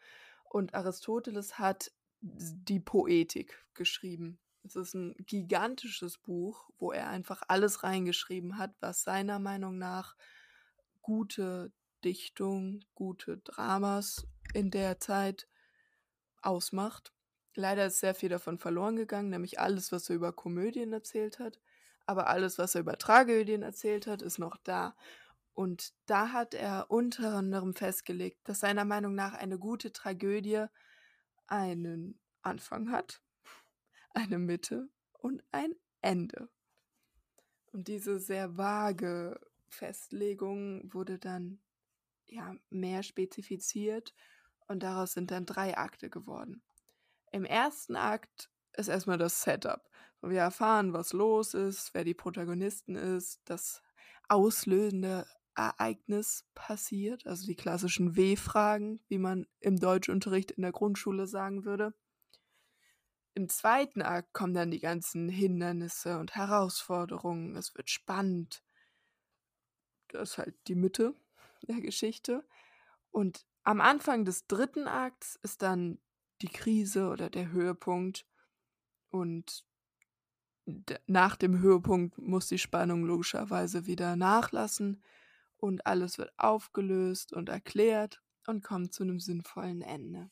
Und 0.44 0.74
Aristoteles 0.74 1.58
hat 1.58 1.92
die 2.20 2.80
Poetik 2.80 3.64
geschrieben. 3.74 4.38
Es 4.62 4.76
ist 4.76 4.94
ein 4.94 5.14
gigantisches 5.26 6.18
Buch, 6.18 6.70
wo 6.78 6.92
er 6.92 7.08
einfach 7.08 7.42
alles 7.48 7.82
reingeschrieben 7.82 8.58
hat, 8.58 8.74
was 8.80 9.02
seiner 9.02 9.38
Meinung 9.38 9.78
nach 9.78 10.16
gute 11.00 11.72
Dichtung, 12.04 12.84
gute 12.94 13.38
Dramas 13.38 14.26
in 14.52 14.70
der 14.70 15.00
Zeit 15.00 15.48
ausmacht. 16.42 17.12
Leider 17.54 17.86
ist 17.86 18.00
sehr 18.00 18.14
viel 18.14 18.28
davon 18.28 18.58
verloren 18.58 18.96
gegangen, 18.96 19.30
nämlich 19.30 19.58
alles, 19.58 19.92
was 19.92 20.08
er 20.08 20.16
über 20.16 20.32
Komödien 20.32 20.92
erzählt 20.92 21.38
hat. 21.38 21.58
Aber 22.06 22.28
alles, 22.28 22.58
was 22.58 22.74
er 22.74 22.82
über 22.82 22.98
Tragödien 22.98 23.62
erzählt 23.62 24.06
hat, 24.06 24.22
ist 24.22 24.38
noch 24.38 24.56
da. 24.58 24.96
Und 25.52 25.92
da 26.06 26.32
hat 26.32 26.54
er 26.54 26.90
unter 26.90 27.34
anderem 27.34 27.74
festgelegt, 27.74 28.40
dass 28.48 28.60
seiner 28.60 28.84
Meinung 28.84 29.14
nach 29.14 29.34
eine 29.34 29.58
gute 29.58 29.92
Tragödie 29.92 30.66
einen 31.50 32.18
Anfang 32.42 32.90
hat, 32.90 33.22
eine 34.10 34.38
Mitte 34.38 34.88
und 35.12 35.42
ein 35.52 35.74
Ende. 36.00 36.48
Und 37.72 37.88
diese 37.88 38.18
sehr 38.18 38.56
vage 38.56 39.38
Festlegung 39.68 40.92
wurde 40.92 41.18
dann 41.18 41.60
ja 42.26 42.54
mehr 42.70 43.02
spezifiziert 43.02 44.14
und 44.66 44.82
daraus 44.82 45.12
sind 45.12 45.30
dann 45.30 45.46
drei 45.46 45.76
Akte 45.76 46.10
geworden. 46.10 46.62
Im 47.32 47.44
ersten 47.44 47.96
Akt 47.96 48.50
ist 48.76 48.88
erstmal 48.88 49.18
das 49.18 49.42
Setup. 49.42 49.88
Wir 50.22 50.40
erfahren, 50.40 50.92
was 50.92 51.12
los 51.12 51.54
ist, 51.54 51.94
wer 51.94 52.04
die 52.04 52.14
Protagonisten 52.14 52.94
ist, 52.94 53.40
das 53.44 53.82
auslösende 54.28 55.26
Ereignis 55.54 56.44
passiert, 56.54 57.26
also 57.26 57.46
die 57.46 57.56
klassischen 57.56 58.16
W-Fragen, 58.16 59.00
wie 59.08 59.18
man 59.18 59.46
im 59.60 59.78
Deutschunterricht 59.78 60.52
in 60.52 60.62
der 60.62 60.72
Grundschule 60.72 61.26
sagen 61.26 61.64
würde. 61.64 61.94
Im 63.34 63.48
zweiten 63.48 64.02
Akt 64.02 64.32
kommen 64.32 64.54
dann 64.54 64.70
die 64.70 64.80
ganzen 64.80 65.28
Hindernisse 65.28 66.18
und 66.18 66.34
Herausforderungen. 66.34 67.56
Es 67.56 67.74
wird 67.76 67.90
spannend. 67.90 68.62
Das 70.08 70.30
ist 70.30 70.38
halt 70.38 70.56
die 70.66 70.74
Mitte 70.74 71.14
der 71.62 71.80
Geschichte. 71.80 72.44
Und 73.10 73.46
am 73.62 73.80
Anfang 73.80 74.24
des 74.24 74.46
dritten 74.46 74.88
Akts 74.88 75.38
ist 75.42 75.62
dann 75.62 75.98
die 76.42 76.48
Krise 76.48 77.08
oder 77.08 77.30
der 77.30 77.50
Höhepunkt. 77.50 78.26
Und 79.10 79.64
nach 81.06 81.36
dem 81.36 81.58
Höhepunkt 81.60 82.18
muss 82.18 82.48
die 82.48 82.58
Spannung 82.58 83.04
logischerweise 83.04 83.86
wieder 83.86 84.16
nachlassen 84.16 85.02
und 85.60 85.86
alles 85.86 86.18
wird 86.18 86.32
aufgelöst 86.36 87.32
und 87.32 87.48
erklärt 87.48 88.20
und 88.46 88.64
kommt 88.64 88.92
zu 88.92 89.02
einem 89.02 89.20
sinnvollen 89.20 89.82
Ende. 89.82 90.30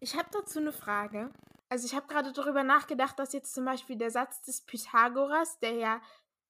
Ich 0.00 0.16
habe 0.16 0.28
dazu 0.32 0.58
eine 0.58 0.72
Frage. 0.72 1.30
Also 1.68 1.86
ich 1.86 1.94
habe 1.94 2.06
gerade 2.08 2.32
darüber 2.32 2.64
nachgedacht, 2.64 3.18
dass 3.18 3.32
jetzt 3.32 3.54
zum 3.54 3.64
Beispiel 3.64 3.96
der 3.96 4.10
Satz 4.10 4.42
des 4.42 4.62
Pythagoras, 4.62 5.58
der 5.60 5.72
ja 5.74 6.02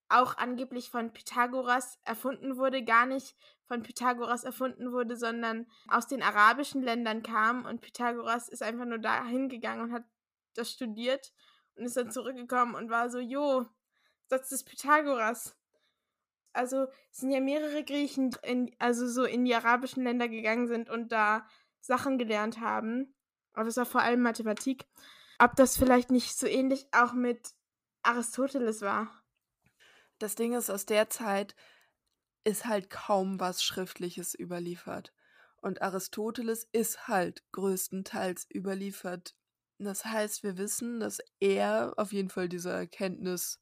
auch 0.08 0.36
angeblich 0.36 0.90
von 0.90 1.12
Pythagoras 1.12 1.98
erfunden 2.04 2.56
wurde, 2.56 2.84
gar 2.84 3.06
nicht 3.06 3.36
von 3.66 3.82
Pythagoras 3.82 4.44
erfunden 4.44 4.92
wurde, 4.92 5.16
sondern 5.16 5.66
aus 5.88 6.06
den 6.06 6.22
arabischen 6.22 6.82
Ländern 6.82 7.22
kam 7.22 7.64
und 7.64 7.80
Pythagoras 7.80 8.48
ist 8.48 8.62
einfach 8.62 8.84
nur 8.84 8.98
da 8.98 9.24
hingegangen 9.24 9.84
und 9.84 9.92
hat 9.92 10.04
das 10.54 10.70
studiert 10.70 11.32
und 11.76 11.84
ist 11.84 11.96
dann 11.96 12.10
zurückgekommen 12.10 12.74
und 12.74 12.90
war 12.90 13.08
so, 13.08 13.18
jo, 13.18 13.66
Satz 14.26 14.50
des 14.50 14.64
Pythagoras. 14.64 15.56
Also 16.52 16.86
es 17.10 17.18
sind 17.18 17.30
ja 17.30 17.40
mehrere 17.40 17.84
Griechen, 17.84 18.36
in, 18.42 18.74
also 18.78 19.08
so 19.08 19.24
in 19.24 19.44
die 19.44 19.54
arabischen 19.54 20.04
Länder 20.04 20.28
gegangen 20.28 20.66
sind 20.66 20.90
und 20.90 21.12
da 21.12 21.46
Sachen 21.80 22.18
gelernt 22.18 22.60
haben. 22.60 23.14
Aber 23.54 23.68
es 23.68 23.76
war 23.76 23.86
vor 23.86 24.02
allem 24.02 24.22
Mathematik. 24.22 24.86
Ob 25.38 25.56
das 25.56 25.76
vielleicht 25.76 26.10
nicht 26.10 26.38
so 26.38 26.46
ähnlich 26.46 26.86
auch 26.92 27.12
mit 27.12 27.54
Aristoteles 28.02 28.82
war. 28.82 29.22
Das 30.18 30.34
Ding 30.34 30.54
ist, 30.54 30.70
aus 30.70 30.86
der 30.86 31.10
Zeit 31.10 31.54
ist 32.44 32.66
halt 32.66 32.90
kaum 32.90 33.40
was 33.40 33.62
Schriftliches 33.62 34.38
überliefert. 34.38 35.12
Und 35.60 35.80
Aristoteles 35.80 36.68
ist 36.72 37.08
halt 37.08 37.44
größtenteils 37.52 38.48
überliefert. 38.52 39.36
Das 39.78 40.04
heißt, 40.04 40.42
wir 40.42 40.58
wissen, 40.58 41.00
dass 41.00 41.18
er 41.40 41.94
auf 41.96 42.12
jeden 42.12 42.30
Fall 42.30 42.48
diese 42.48 42.70
Erkenntnis 42.70 43.61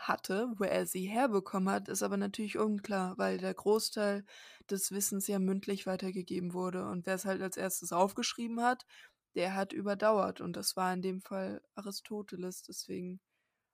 hatte, 0.00 0.48
wo 0.56 0.64
er 0.64 0.86
sie 0.86 1.06
herbekommen 1.06 1.70
hat, 1.70 1.88
ist 1.88 2.02
aber 2.02 2.16
natürlich 2.16 2.58
unklar, 2.58 3.16
weil 3.18 3.38
der 3.38 3.54
Großteil 3.54 4.24
des 4.68 4.90
Wissens 4.90 5.26
ja 5.26 5.38
mündlich 5.38 5.86
weitergegeben 5.86 6.52
wurde. 6.52 6.86
Und 6.88 7.06
wer 7.06 7.14
es 7.14 7.24
halt 7.24 7.42
als 7.42 7.56
erstes 7.56 7.92
aufgeschrieben 7.92 8.62
hat, 8.62 8.86
der 9.34 9.54
hat 9.54 9.72
überdauert. 9.72 10.40
Und 10.40 10.56
das 10.56 10.76
war 10.76 10.92
in 10.92 11.02
dem 11.02 11.20
Fall 11.20 11.62
Aristoteles. 11.74 12.62
Deswegen 12.62 13.20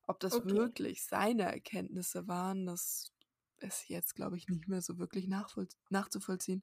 ob 0.06 0.20
das 0.20 0.34
okay. 0.34 0.50
wirklich 0.50 1.04
seine 1.04 1.44
Erkenntnisse 1.44 2.28
waren, 2.28 2.66
das 2.66 3.12
ist 3.58 3.88
jetzt, 3.88 4.14
glaube 4.14 4.36
ich, 4.36 4.48
nicht 4.48 4.68
mehr 4.68 4.80
so 4.80 4.98
wirklich 4.98 5.28
nachzuvollziehen. 5.90 6.62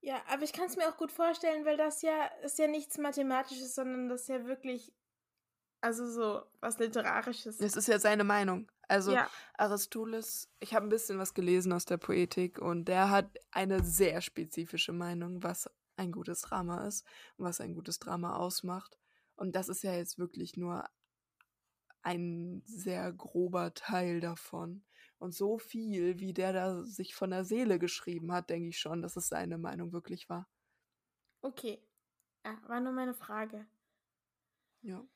Ja, 0.00 0.22
aber 0.28 0.42
ich 0.42 0.52
kann 0.52 0.66
es 0.66 0.76
mir 0.76 0.88
auch 0.88 0.96
gut 0.96 1.12
vorstellen, 1.12 1.64
weil 1.64 1.76
das 1.76 2.02
ja 2.02 2.26
ist 2.42 2.58
ja 2.58 2.66
nichts 2.66 2.98
Mathematisches, 2.98 3.74
sondern 3.74 4.08
das 4.08 4.22
ist 4.22 4.28
ja 4.28 4.44
wirklich, 4.44 4.92
also 5.84 6.06
so 6.06 6.42
was 6.60 6.78
Literarisches. 6.78 7.58
Das 7.58 7.76
ist 7.76 7.88
ja 7.88 7.98
seine 7.98 8.24
Meinung. 8.24 8.70
Also 8.88 9.12
ja. 9.12 9.28
Aristoteles, 9.58 10.48
ich 10.60 10.74
habe 10.74 10.86
ein 10.86 10.88
bisschen 10.88 11.18
was 11.18 11.34
gelesen 11.34 11.74
aus 11.74 11.84
der 11.84 11.98
Poetik 11.98 12.58
und 12.58 12.86
der 12.86 13.10
hat 13.10 13.38
eine 13.50 13.84
sehr 13.84 14.22
spezifische 14.22 14.92
Meinung, 14.92 15.42
was 15.42 15.68
ein 15.96 16.10
gutes 16.10 16.40
Drama 16.40 16.86
ist 16.86 17.06
und 17.36 17.44
was 17.44 17.60
ein 17.60 17.74
gutes 17.74 17.98
Drama 17.98 18.36
ausmacht. 18.36 18.98
Und 19.36 19.54
das 19.56 19.68
ist 19.68 19.82
ja 19.82 19.92
jetzt 19.92 20.18
wirklich 20.18 20.56
nur 20.56 20.88
ein 22.00 22.62
sehr 22.64 23.12
grober 23.12 23.74
Teil 23.74 24.20
davon. 24.20 24.84
Und 25.18 25.34
so 25.34 25.58
viel, 25.58 26.18
wie 26.18 26.32
der 26.32 26.54
da 26.54 26.82
sich 26.82 27.14
von 27.14 27.28
der 27.28 27.44
Seele 27.44 27.78
geschrieben 27.78 28.32
hat, 28.32 28.48
denke 28.48 28.70
ich 28.70 28.78
schon, 28.78 29.02
dass 29.02 29.16
es 29.16 29.28
seine 29.28 29.58
Meinung 29.58 29.92
wirklich 29.92 30.30
war. 30.30 30.48
Okay. 31.42 31.78
Ja, 32.42 32.58
war 32.68 32.80
nur 32.80 32.92
meine 32.92 33.14
Frage. 33.14 33.66
Ja. 34.80 35.06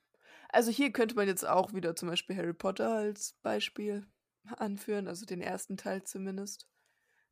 Also 0.48 0.70
hier 0.70 0.92
könnte 0.92 1.14
man 1.14 1.28
jetzt 1.28 1.46
auch 1.46 1.74
wieder 1.74 1.94
zum 1.94 2.08
Beispiel 2.08 2.36
Harry 2.36 2.54
Potter 2.54 2.90
als 2.90 3.34
Beispiel 3.42 4.06
anführen, 4.44 5.08
also 5.08 5.26
den 5.26 5.40
ersten 5.40 5.76
Teil 5.76 6.02
zumindest. 6.04 6.68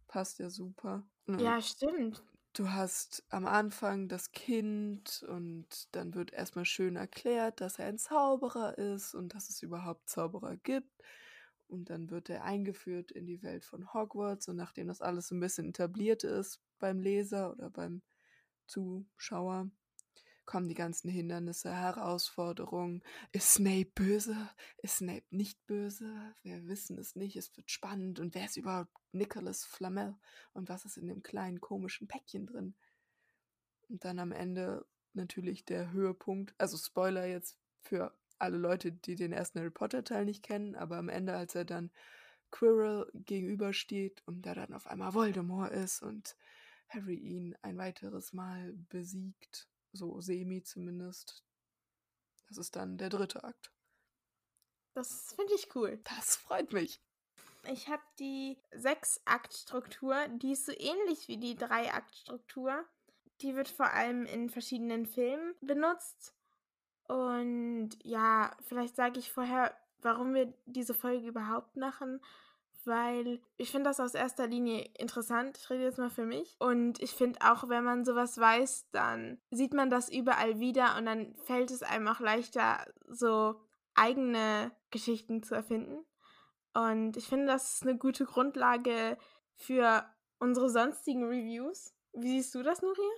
Passt 0.06 0.38
ja 0.38 0.50
super. 0.50 1.08
Ja, 1.26 1.60
stimmt 1.60 2.22
du 2.58 2.72
hast 2.72 3.22
am 3.28 3.46
Anfang 3.46 4.08
das 4.08 4.32
Kind 4.32 5.24
und 5.28 5.94
dann 5.94 6.14
wird 6.14 6.32
erstmal 6.32 6.64
schön 6.64 6.96
erklärt, 6.96 7.60
dass 7.60 7.78
er 7.78 7.86
ein 7.86 7.98
Zauberer 7.98 8.78
ist 8.78 9.14
und 9.14 9.34
dass 9.34 9.50
es 9.50 9.62
überhaupt 9.62 10.08
Zauberer 10.08 10.56
gibt. 10.56 10.90
Und 11.68 11.90
dann 11.90 12.10
wird 12.10 12.30
er 12.30 12.44
eingeführt 12.44 13.10
in 13.10 13.26
die 13.26 13.42
Welt 13.42 13.64
von 13.64 13.92
Hogwarts 13.92 14.48
und 14.48 14.56
nachdem 14.56 14.86
das 14.86 15.02
alles 15.02 15.30
ein 15.32 15.40
bisschen 15.40 15.70
etabliert 15.70 16.24
ist 16.24 16.60
beim 16.78 17.00
Leser 17.00 17.52
oder 17.52 17.70
beim 17.70 18.02
Zuschauer, 18.66 19.70
kommen 20.46 20.68
die 20.68 20.74
ganzen 20.74 21.10
Hindernisse, 21.10 21.72
Herausforderungen. 21.74 23.02
Ist 23.32 23.54
Snape 23.54 23.90
böse? 23.94 24.48
Ist 24.78 24.98
Snape 24.98 25.26
nicht 25.30 25.66
böse? 25.66 26.34
Wir 26.42 26.66
wissen 26.66 26.98
es 26.98 27.16
nicht. 27.16 27.36
Es 27.36 27.54
wird 27.56 27.70
spannend. 27.70 28.20
Und 28.20 28.34
wer 28.34 28.46
ist 28.46 28.56
überhaupt 28.56 28.92
Nicholas 29.12 29.64
Flamel? 29.64 30.16
Und 30.52 30.68
was 30.68 30.84
ist 30.84 30.96
in 30.96 31.08
dem 31.08 31.22
kleinen 31.22 31.60
komischen 31.60 32.08
Päckchen 32.08 32.46
drin? 32.46 32.74
Und 33.88 34.04
dann 34.04 34.18
am 34.18 34.32
Ende 34.32 34.86
natürlich 35.12 35.64
der 35.64 35.92
Höhepunkt. 35.92 36.54
Also 36.58 36.76
Spoiler 36.76 37.26
jetzt 37.26 37.58
für 37.82 38.16
alle 38.38 38.56
Leute, 38.56 38.92
die 38.92 39.16
den 39.16 39.32
ersten 39.32 39.58
Harry 39.58 39.70
Potter 39.70 40.04
Teil 40.04 40.24
nicht 40.24 40.42
kennen, 40.42 40.76
aber 40.76 40.96
am 40.96 41.08
Ende, 41.08 41.34
als 41.34 41.54
er 41.54 41.64
dann 41.64 41.90
Quirrell 42.50 43.10
gegenübersteht 43.14 44.22
und 44.26 44.42
da 44.46 44.54
dann 44.54 44.72
auf 44.72 44.86
einmal 44.86 45.14
Voldemort 45.14 45.72
ist 45.72 46.02
und 46.02 46.36
Harry 46.88 47.16
ihn 47.16 47.56
ein 47.62 47.76
weiteres 47.76 48.32
Mal 48.32 48.72
besiegt 48.88 49.68
so 49.96 50.20
semi 50.20 50.62
zumindest. 50.62 51.42
Das 52.48 52.58
ist 52.58 52.76
dann 52.76 52.98
der 52.98 53.08
dritte 53.08 53.42
Akt. 53.42 53.72
Das 54.94 55.34
finde 55.34 55.54
ich 55.54 55.74
cool. 55.74 56.00
Das 56.04 56.36
freut 56.36 56.72
mich. 56.72 57.00
Ich 57.68 57.88
habe 57.88 58.02
die 58.18 58.58
Sechs-Akt-Struktur, 58.72 60.28
die 60.28 60.52
ist 60.52 60.66
so 60.66 60.72
ähnlich 60.72 61.26
wie 61.26 61.36
die 61.36 61.56
Drei-Akt-Struktur. 61.56 62.84
Die 63.40 63.54
wird 63.56 63.68
vor 63.68 63.90
allem 63.90 64.24
in 64.24 64.48
verschiedenen 64.48 65.04
Filmen 65.04 65.54
benutzt. 65.60 66.34
Und 67.08 67.90
ja, 68.02 68.56
vielleicht 68.62 68.96
sage 68.96 69.18
ich 69.18 69.32
vorher, 69.32 69.76
warum 70.00 70.34
wir 70.34 70.52
diese 70.66 70.94
Folge 70.94 71.26
überhaupt 71.26 71.76
machen 71.76 72.20
weil 72.86 73.40
ich 73.56 73.70
finde 73.70 73.90
das 73.90 74.00
aus 74.00 74.14
erster 74.14 74.46
Linie 74.46 74.88
interessant. 74.98 75.58
Ich 75.58 75.70
rede 75.70 75.84
jetzt 75.84 75.98
mal 75.98 76.10
für 76.10 76.26
mich. 76.26 76.56
Und 76.58 77.02
ich 77.02 77.12
finde 77.12 77.40
auch, 77.42 77.68
wenn 77.68 77.84
man 77.84 78.04
sowas 78.04 78.38
weiß, 78.38 78.88
dann 78.92 79.38
sieht 79.50 79.74
man 79.74 79.90
das 79.90 80.08
überall 80.08 80.60
wieder 80.60 80.96
und 80.96 81.06
dann 81.06 81.34
fällt 81.44 81.70
es 81.70 81.82
einem 81.82 82.08
auch 82.08 82.20
leichter, 82.20 82.86
so 83.08 83.60
eigene 83.94 84.72
Geschichten 84.90 85.42
zu 85.42 85.54
erfinden. 85.54 86.04
Und 86.74 87.16
ich 87.16 87.26
finde, 87.26 87.46
das 87.46 87.74
ist 87.74 87.82
eine 87.82 87.96
gute 87.96 88.26
Grundlage 88.26 89.16
für 89.54 90.04
unsere 90.38 90.68
sonstigen 90.68 91.24
Reviews. 91.24 91.94
Wie 92.12 92.40
siehst 92.40 92.54
du 92.54 92.62
das, 92.62 92.82
Nuria? 92.82 93.10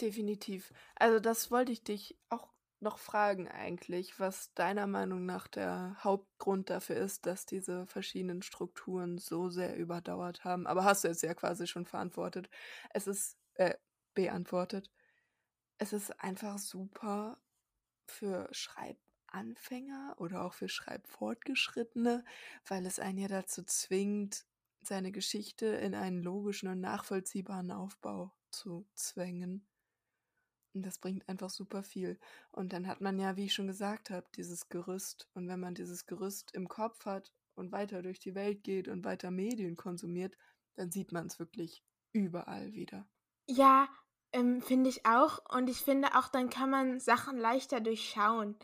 Definitiv. 0.00 0.72
Also 0.94 1.18
das 1.18 1.50
wollte 1.50 1.72
ich 1.72 1.82
dich 1.82 2.16
auch 2.28 2.48
noch 2.80 2.98
fragen 2.98 3.48
eigentlich, 3.48 4.18
was 4.20 4.54
deiner 4.54 4.86
Meinung 4.86 5.26
nach 5.26 5.48
der 5.48 5.96
Hauptgrund 6.02 6.70
dafür 6.70 6.96
ist, 6.96 7.26
dass 7.26 7.46
diese 7.46 7.86
verschiedenen 7.86 8.42
Strukturen 8.42 9.18
so 9.18 9.50
sehr 9.50 9.76
überdauert 9.76 10.44
haben. 10.44 10.66
Aber 10.66 10.84
hast 10.84 11.04
du 11.04 11.08
jetzt 11.08 11.22
ja 11.22 11.34
quasi 11.34 11.66
schon 11.66 11.86
verantwortet. 11.86 12.48
Es 12.90 13.06
ist 13.06 13.36
äh, 13.54 13.74
beantwortet. 14.14 14.90
Es 15.78 15.92
ist 15.92 16.20
einfach 16.20 16.58
super 16.58 17.38
für 18.06 18.48
Schreibanfänger 18.52 20.14
oder 20.18 20.44
auch 20.44 20.54
für 20.54 20.68
Schreibfortgeschrittene, 20.68 22.24
weil 22.66 22.86
es 22.86 22.98
einen 22.98 23.18
ja 23.18 23.28
dazu 23.28 23.62
zwingt, 23.64 24.46
seine 24.82 25.12
Geschichte 25.12 25.66
in 25.66 25.94
einen 25.94 26.22
logischen 26.22 26.68
und 26.68 26.80
nachvollziehbaren 26.80 27.70
Aufbau 27.70 28.32
zu 28.50 28.88
zwängen. 28.94 29.67
Und 30.74 30.84
das 30.84 30.98
bringt 30.98 31.28
einfach 31.28 31.50
super 31.50 31.82
viel. 31.82 32.18
Und 32.52 32.72
dann 32.72 32.86
hat 32.86 33.00
man 33.00 33.18
ja, 33.18 33.36
wie 33.36 33.46
ich 33.46 33.54
schon 33.54 33.66
gesagt 33.66 34.10
habe, 34.10 34.26
dieses 34.36 34.68
Gerüst. 34.68 35.28
Und 35.34 35.48
wenn 35.48 35.60
man 35.60 35.74
dieses 35.74 36.06
Gerüst 36.06 36.54
im 36.54 36.68
Kopf 36.68 37.04
hat 37.06 37.32
und 37.54 37.72
weiter 37.72 38.02
durch 38.02 38.20
die 38.20 38.34
Welt 38.34 38.62
geht 38.62 38.88
und 38.88 39.04
weiter 39.04 39.30
Medien 39.30 39.76
konsumiert, 39.76 40.36
dann 40.74 40.90
sieht 40.90 41.12
man 41.12 41.26
es 41.26 41.38
wirklich 41.38 41.82
überall 42.12 42.72
wieder. 42.72 43.06
Ja, 43.46 43.88
ähm, 44.32 44.60
finde 44.60 44.90
ich 44.90 45.06
auch. 45.06 45.40
Und 45.50 45.68
ich 45.68 45.78
finde 45.78 46.08
auch, 46.16 46.28
dann 46.28 46.50
kann 46.50 46.70
man 46.70 47.00
Sachen 47.00 47.38
leichter 47.38 47.80
durchschauen. 47.80 48.56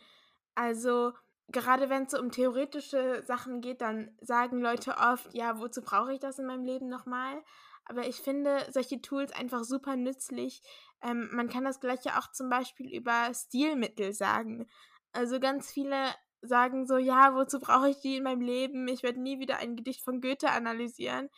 Also 0.55 1.13
gerade 1.49 1.89
wenn 1.89 2.05
es 2.05 2.13
so 2.13 2.21
um 2.21 2.31
theoretische 2.31 3.23
Sachen 3.27 3.61
geht, 3.61 3.81
dann 3.81 4.17
sagen 4.21 4.61
Leute 4.61 4.97
oft, 4.97 5.33
ja, 5.35 5.59
wozu 5.59 5.83
brauche 5.83 6.13
ich 6.13 6.21
das 6.21 6.39
in 6.39 6.47
meinem 6.47 6.65
Leben 6.65 6.89
nochmal? 6.89 7.43
Aber 7.87 8.07
ich 8.07 8.17
finde 8.17 8.67
solche 8.71 9.01
Tools 9.01 9.33
einfach 9.33 9.65
super 9.65 9.97
nützlich. 9.97 10.63
Ähm, 11.03 11.29
man 11.33 11.49
kann 11.49 11.65
das 11.65 11.81
gleiche 11.81 12.19
auch 12.19 12.31
zum 12.33 12.49
Beispiel 12.49 12.95
über 12.95 13.33
Stilmittel 13.35 14.13
sagen. 14.13 14.67
Also 15.13 15.39
ganz 15.39 15.71
viele 15.71 16.15
sagen 16.41 16.87
so, 16.87 16.97
ja, 16.97 17.35
wozu 17.35 17.59
brauche 17.61 17.91
ich 17.91 18.01
die 18.01 18.17
in 18.17 18.25
meinem 18.25 18.41
Leben? 18.41 18.89
Ich 18.89 19.03
werde 19.03 19.21
nie 19.21 19.39
wieder 19.39 19.59
ein 19.59 19.77
Gedicht 19.77 20.03
von 20.03 20.21
Goethe 20.21 20.51
analysieren. 20.51 21.29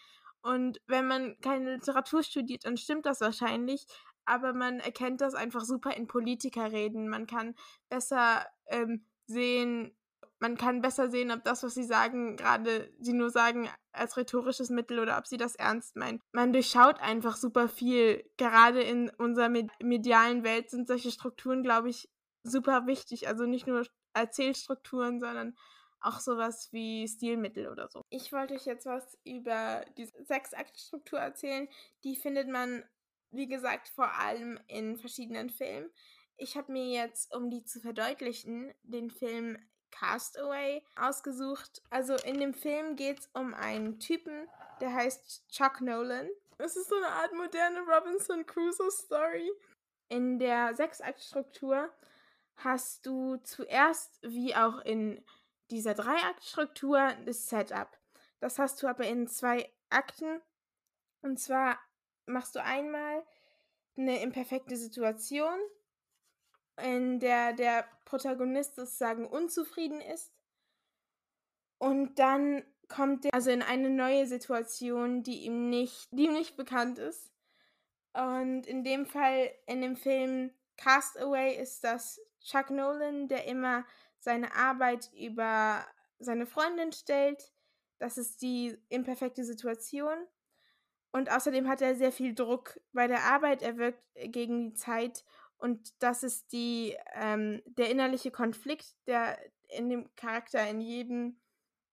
Und 0.42 0.80
wenn 0.86 1.06
man 1.06 1.36
keine 1.40 1.74
Literatur 1.74 2.22
studiert, 2.22 2.64
dann 2.64 2.76
stimmt 2.76 3.06
das 3.06 3.20
wahrscheinlich. 3.20 3.86
Aber 4.24 4.52
man 4.52 4.80
erkennt 4.80 5.20
das 5.20 5.34
einfach 5.34 5.64
super 5.64 5.96
in 5.96 6.06
Politikerreden. 6.06 7.08
Man 7.08 7.26
kann 7.26 7.54
besser 7.88 8.46
ähm, 8.66 9.04
sehen, 9.26 9.96
man 10.38 10.56
kann 10.56 10.82
besser 10.82 11.10
sehen, 11.10 11.30
ob 11.30 11.44
das, 11.44 11.62
was 11.62 11.74
sie 11.74 11.84
sagen, 11.84 12.36
gerade 12.36 12.92
sie 13.00 13.12
nur 13.12 13.30
sagen 13.30 13.68
als 13.92 14.16
rhetorisches 14.16 14.70
Mittel 14.70 14.98
oder 14.98 15.18
ob 15.18 15.26
sie 15.26 15.38
das 15.38 15.56
ernst 15.56 15.96
meinen. 15.96 16.20
Man 16.32 16.52
durchschaut 16.52 17.00
einfach 17.00 17.36
super 17.36 17.68
viel. 17.68 18.28
Gerade 18.36 18.82
in 18.82 19.10
unserer 19.10 19.48
medialen 19.48 20.44
Welt 20.44 20.70
sind 20.70 20.88
solche 20.88 21.10
Strukturen, 21.10 21.62
glaube 21.62 21.88
ich, 21.88 22.10
super 22.42 22.86
wichtig. 22.86 23.28
Also 23.28 23.46
nicht 23.46 23.66
nur 23.66 23.86
Erzählstrukturen, 24.12 25.20
sondern 25.20 25.56
auch 26.00 26.20
sowas 26.20 26.68
wie 26.72 27.08
Stilmittel 27.08 27.68
oder 27.68 27.88
so. 27.88 28.02
Ich 28.10 28.32
wollte 28.32 28.54
euch 28.54 28.66
jetzt 28.66 28.86
was 28.86 29.18
über 29.24 29.84
die 29.96 30.06
Sechsaktstruktur 30.24 31.18
erzählen. 31.18 31.68
Die 32.04 32.16
findet 32.16 32.48
man, 32.48 32.84
wie 33.30 33.48
gesagt, 33.48 33.88
vor 33.88 34.12
allem 34.12 34.60
in 34.68 34.98
verschiedenen 34.98 35.50
Filmen. 35.50 35.90
Ich 36.36 36.56
habe 36.56 36.70
mir 36.70 36.86
jetzt, 36.88 37.34
um 37.34 37.50
die 37.50 37.64
zu 37.64 37.80
verdeutlichen, 37.80 38.72
den 38.82 39.10
Film 39.10 39.58
Castaway 39.90 40.82
ausgesucht. 40.96 41.82
Also 41.90 42.14
in 42.16 42.38
dem 42.40 42.54
Film 42.54 42.96
geht 42.96 43.20
es 43.20 43.30
um 43.32 43.54
einen 43.54 43.98
Typen, 43.98 44.48
der 44.80 44.92
heißt 44.92 45.48
Chuck 45.48 45.80
Nolan. 45.80 46.28
Es 46.58 46.76
ist 46.76 46.88
so 46.88 46.96
eine 46.96 47.08
Art 47.08 47.32
moderne 47.34 47.80
Robinson 47.80 48.46
Crusoe 48.46 48.90
Story. 48.90 49.50
In 50.08 50.38
der 50.38 50.74
Sechsaktstruktur 50.74 51.90
hast 52.56 53.04
du 53.04 53.36
zuerst, 53.38 54.18
wie 54.22 54.54
auch 54.54 54.78
in 54.80 55.22
dieser 55.70 55.94
Dreiaktstruktur, 55.94 57.12
das 57.24 57.48
Setup. 57.48 57.88
Das 58.40 58.58
hast 58.58 58.82
du 58.82 58.86
aber 58.86 59.04
in 59.06 59.26
zwei 59.26 59.70
Akten. 59.90 60.40
Und 61.22 61.38
zwar 61.38 61.78
machst 62.26 62.54
du 62.54 62.62
einmal 62.62 63.24
eine 63.96 64.20
imperfekte 64.22 64.76
Situation, 64.76 65.58
in 66.82 67.20
der 67.20 67.52
der 67.52 67.86
Protagonist 68.04 68.76
sozusagen 68.76 69.26
unzufrieden 69.26 70.00
ist. 70.00 70.32
Und 71.78 72.18
dann 72.18 72.64
kommt 72.88 73.24
er 73.24 73.34
also 73.34 73.50
in 73.50 73.62
eine 73.62 73.90
neue 73.90 74.26
Situation, 74.26 75.22
die 75.22 75.44
ihm 75.44 75.68
nicht, 75.68 76.08
die 76.10 76.24
ihm 76.24 76.32
nicht 76.32 76.56
bekannt 76.56 76.98
ist. 76.98 77.32
Und 78.12 78.66
in 78.66 78.82
dem 78.84 79.04
Fall, 79.06 79.50
in 79.66 79.82
dem 79.82 79.96
Film 79.96 80.52
Castaway, 80.76 81.54
ist 81.56 81.84
das 81.84 82.20
Chuck 82.40 82.70
Nolan, 82.70 83.28
der 83.28 83.46
immer 83.46 83.84
seine 84.18 84.54
Arbeit 84.54 85.10
über 85.12 85.84
seine 86.18 86.46
Freundin 86.46 86.92
stellt. 86.92 87.52
Das 87.98 88.16
ist 88.16 88.40
die 88.40 88.78
imperfekte 88.88 89.44
Situation. 89.44 90.16
Und 91.12 91.30
außerdem 91.30 91.68
hat 91.68 91.82
er 91.82 91.94
sehr 91.94 92.12
viel 92.12 92.34
Druck 92.34 92.80
bei 92.92 93.06
der 93.06 93.24
Arbeit. 93.24 93.62
Er 93.62 93.76
wirkt 93.76 94.02
gegen 94.14 94.70
die 94.70 94.74
Zeit 94.74 95.24
und 95.58 95.94
das 96.02 96.22
ist 96.22 96.52
die, 96.52 96.96
ähm, 97.14 97.62
der 97.66 97.90
innerliche 97.90 98.30
Konflikt, 98.30 98.94
der 99.06 99.38
in 99.68 99.88
dem 99.88 100.14
Charakter 100.16 100.68
in 100.68 100.80
jedem 100.80 101.40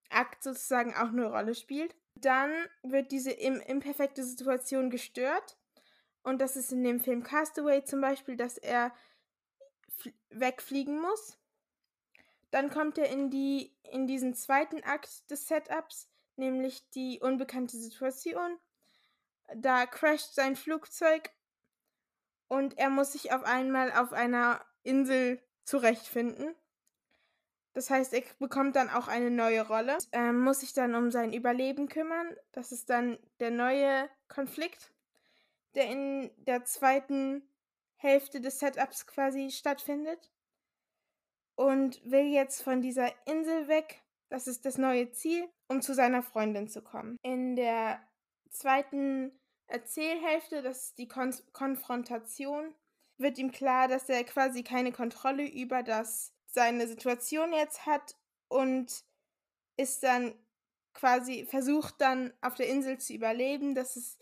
Akt 0.10 0.44
sozusagen 0.44 0.94
auch 0.94 1.10
eine 1.10 1.30
Rolle 1.30 1.56
spielt. 1.56 1.96
Dann 2.16 2.52
wird 2.84 3.12
diese 3.12 3.32
im 3.32 3.60
imperfekte 3.60 4.24
Situation 4.24 4.90
gestört. 4.90 5.58
Und 6.24 6.40
das 6.40 6.56
ist 6.56 6.72
in 6.72 6.84
dem 6.84 7.00
Film 7.00 7.24
Castaway 7.24 7.84
zum 7.84 8.02
Beispiel, 8.02 8.38
dass 8.38 8.58
er 8.58 8.94
wegfliegen 10.30 11.00
muss. 11.00 11.38
Dann 12.52 12.70
kommt 12.70 12.98
er 12.98 13.10
in, 13.10 13.30
die, 13.30 13.76
in 13.92 14.06
diesen 14.08 14.36
zweiten 14.36 14.84
Akt 14.84 15.30
des 15.32 15.48
Setups, 15.48 16.10
nämlich 16.36 16.88
die 16.92 17.20
unbekannte 17.20 17.78
Situation. 17.78 18.60
Da 19.56 19.86
crasht 19.86 20.36
sein 20.36 20.56
Flugzeug 20.56 21.32
und 22.54 22.78
er 22.78 22.92
muss 22.92 23.14
sich 23.14 23.34
auf 23.34 23.44
einmal 23.44 23.92
auf 23.92 24.14
einer 24.14 24.64
Insel 24.84 25.42
zurechtfinden. 25.64 26.54
Das 27.74 27.90
heißt, 27.90 28.14
er 28.14 28.22
bekommt 28.38 28.76
dann 28.76 28.92
auch 28.92 29.08
eine 29.08 29.32
neue 29.32 29.68
Rolle, 29.68 29.98
er 30.12 30.32
muss 30.32 30.60
sich 30.60 30.74
dann 30.74 30.94
um 30.94 31.10
sein 31.10 31.34
Überleben 31.34 31.90
kümmern. 31.90 32.36
Das 32.52 32.72
ist 32.72 32.92
dann 32.92 33.18
der 33.40 33.50
neue 33.50 34.08
Konflikt, 34.28 34.94
der 35.74 35.88
in 35.90 36.30
der 36.46 36.64
zweiten 36.66 37.42
Hälfte 37.96 38.40
des 38.40 38.60
Setups 38.60 39.08
quasi 39.08 39.50
stattfindet. 39.50 40.32
Und 41.56 42.04
will 42.04 42.34
jetzt 42.34 42.62
von 42.62 42.82
dieser 42.82 43.12
Insel 43.28 43.68
weg. 43.68 44.04
Das 44.30 44.48
ist 44.48 44.66
das 44.66 44.78
neue 44.78 45.12
Ziel, 45.12 45.48
um 45.68 45.82
zu 45.82 45.94
seiner 45.94 46.22
Freundin 46.22 46.68
zu 46.68 46.84
kommen. 46.84 47.18
In 47.22 47.56
der 47.56 48.00
zweiten 48.50 49.32
Erzählhälfte, 49.74 50.62
das 50.62 50.84
ist 50.84 50.98
die 51.00 51.08
Kon 51.08 51.34
Konfrontation, 51.52 52.76
wird 53.18 53.40
ihm 53.40 53.52
klar, 53.52 53.88
dass 53.88 54.08
er 54.08 54.24
quasi 54.24 54.64
keine 54.64 54.92
Kontrolle 54.92 55.50
über 55.50 55.82
das 55.82 56.32
seine 56.46 56.88
Situation 56.88 57.54
jetzt 57.54 57.88
hat 57.88 58.16
und 58.50 59.04
ist 59.76 60.04
dann 60.04 60.36
quasi 60.94 61.48
versucht 61.50 61.96
dann 62.00 62.32
auf 62.42 62.54
der 62.54 62.70
Insel 62.70 63.00
zu 63.00 63.14
überleben. 63.14 63.74
Das 63.74 63.98
ist 63.98 64.22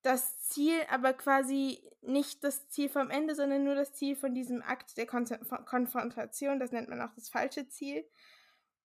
das 0.00 0.40
Ziel, 0.48 0.80
aber 0.88 1.12
quasi 1.12 1.86
nicht 2.00 2.42
das 2.42 2.68
Ziel 2.70 2.88
vom 2.88 3.10
Ende, 3.10 3.34
sondern 3.34 3.64
nur 3.64 3.74
das 3.74 3.92
Ziel 3.92 4.16
von 4.16 4.34
diesem 4.34 4.62
Akt 4.62 4.96
der 4.96 5.06
Kon 5.06 5.26
Konfrontation. 5.66 6.58
Das 6.58 6.72
nennt 6.72 6.88
man 6.88 7.02
auch 7.02 7.12
das 7.14 7.28
falsche 7.28 7.68
Ziel. 7.68 8.08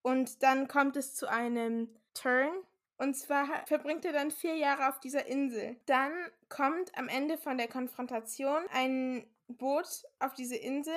Und 0.02 0.44
dann 0.44 0.68
kommt 0.68 0.98
es 0.98 1.16
zu 1.16 1.30
einem 1.30 1.90
Turn, 2.14 2.52
und 2.98 3.16
zwar 3.16 3.66
verbringt 3.66 4.06
er 4.06 4.14
dann 4.14 4.32
vier 4.32 4.56
Jahre 4.56 4.90
auf 4.90 5.00
dieser 5.00 5.26
Insel. 5.26 5.76
Dann 5.86 6.12
kommt 6.48 6.98
am 6.98 7.10
Ende 7.10 7.38
von 7.38 7.58
der 7.58 7.68
Konfrontation 7.68 8.64
ein 8.72 9.28
Boot 9.48 10.04
auf 10.20 10.34
diese 10.34 10.56
Insel. 10.56 10.94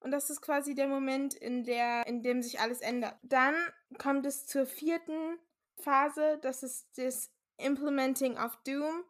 Und 0.00 0.12
das 0.12 0.30
ist 0.30 0.40
quasi 0.40 0.74
der 0.74 0.88
Moment, 0.88 1.34
in, 1.34 1.64
der, 1.64 2.06
in 2.06 2.22
dem 2.22 2.42
sich 2.42 2.60
alles 2.60 2.80
ändert. 2.80 3.16
Dann 3.22 3.54
kommt 3.98 4.24
es 4.26 4.46
zur 4.46 4.66
vierten 4.66 5.38
Phase. 5.76 6.38
Das 6.42 6.62
ist 6.62 6.86
das 6.96 7.30
Implementing 7.56 8.38
of 8.38 8.56
Doom. 8.64 9.04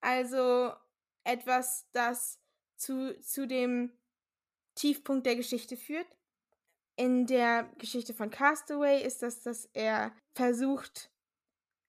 Also 0.00 0.72
etwas, 1.24 1.86
das 1.92 2.40
zu, 2.76 3.20
zu 3.20 3.46
dem 3.46 3.92
Tiefpunkt 4.74 5.26
der 5.26 5.36
Geschichte 5.36 5.76
führt. 5.76 6.06
In 6.96 7.26
der 7.26 7.70
Geschichte 7.78 8.14
von 8.14 8.30
Castaway 8.30 9.04
ist 9.04 9.22
das, 9.22 9.42
dass 9.42 9.66
er 9.72 10.12
versucht, 10.34 11.10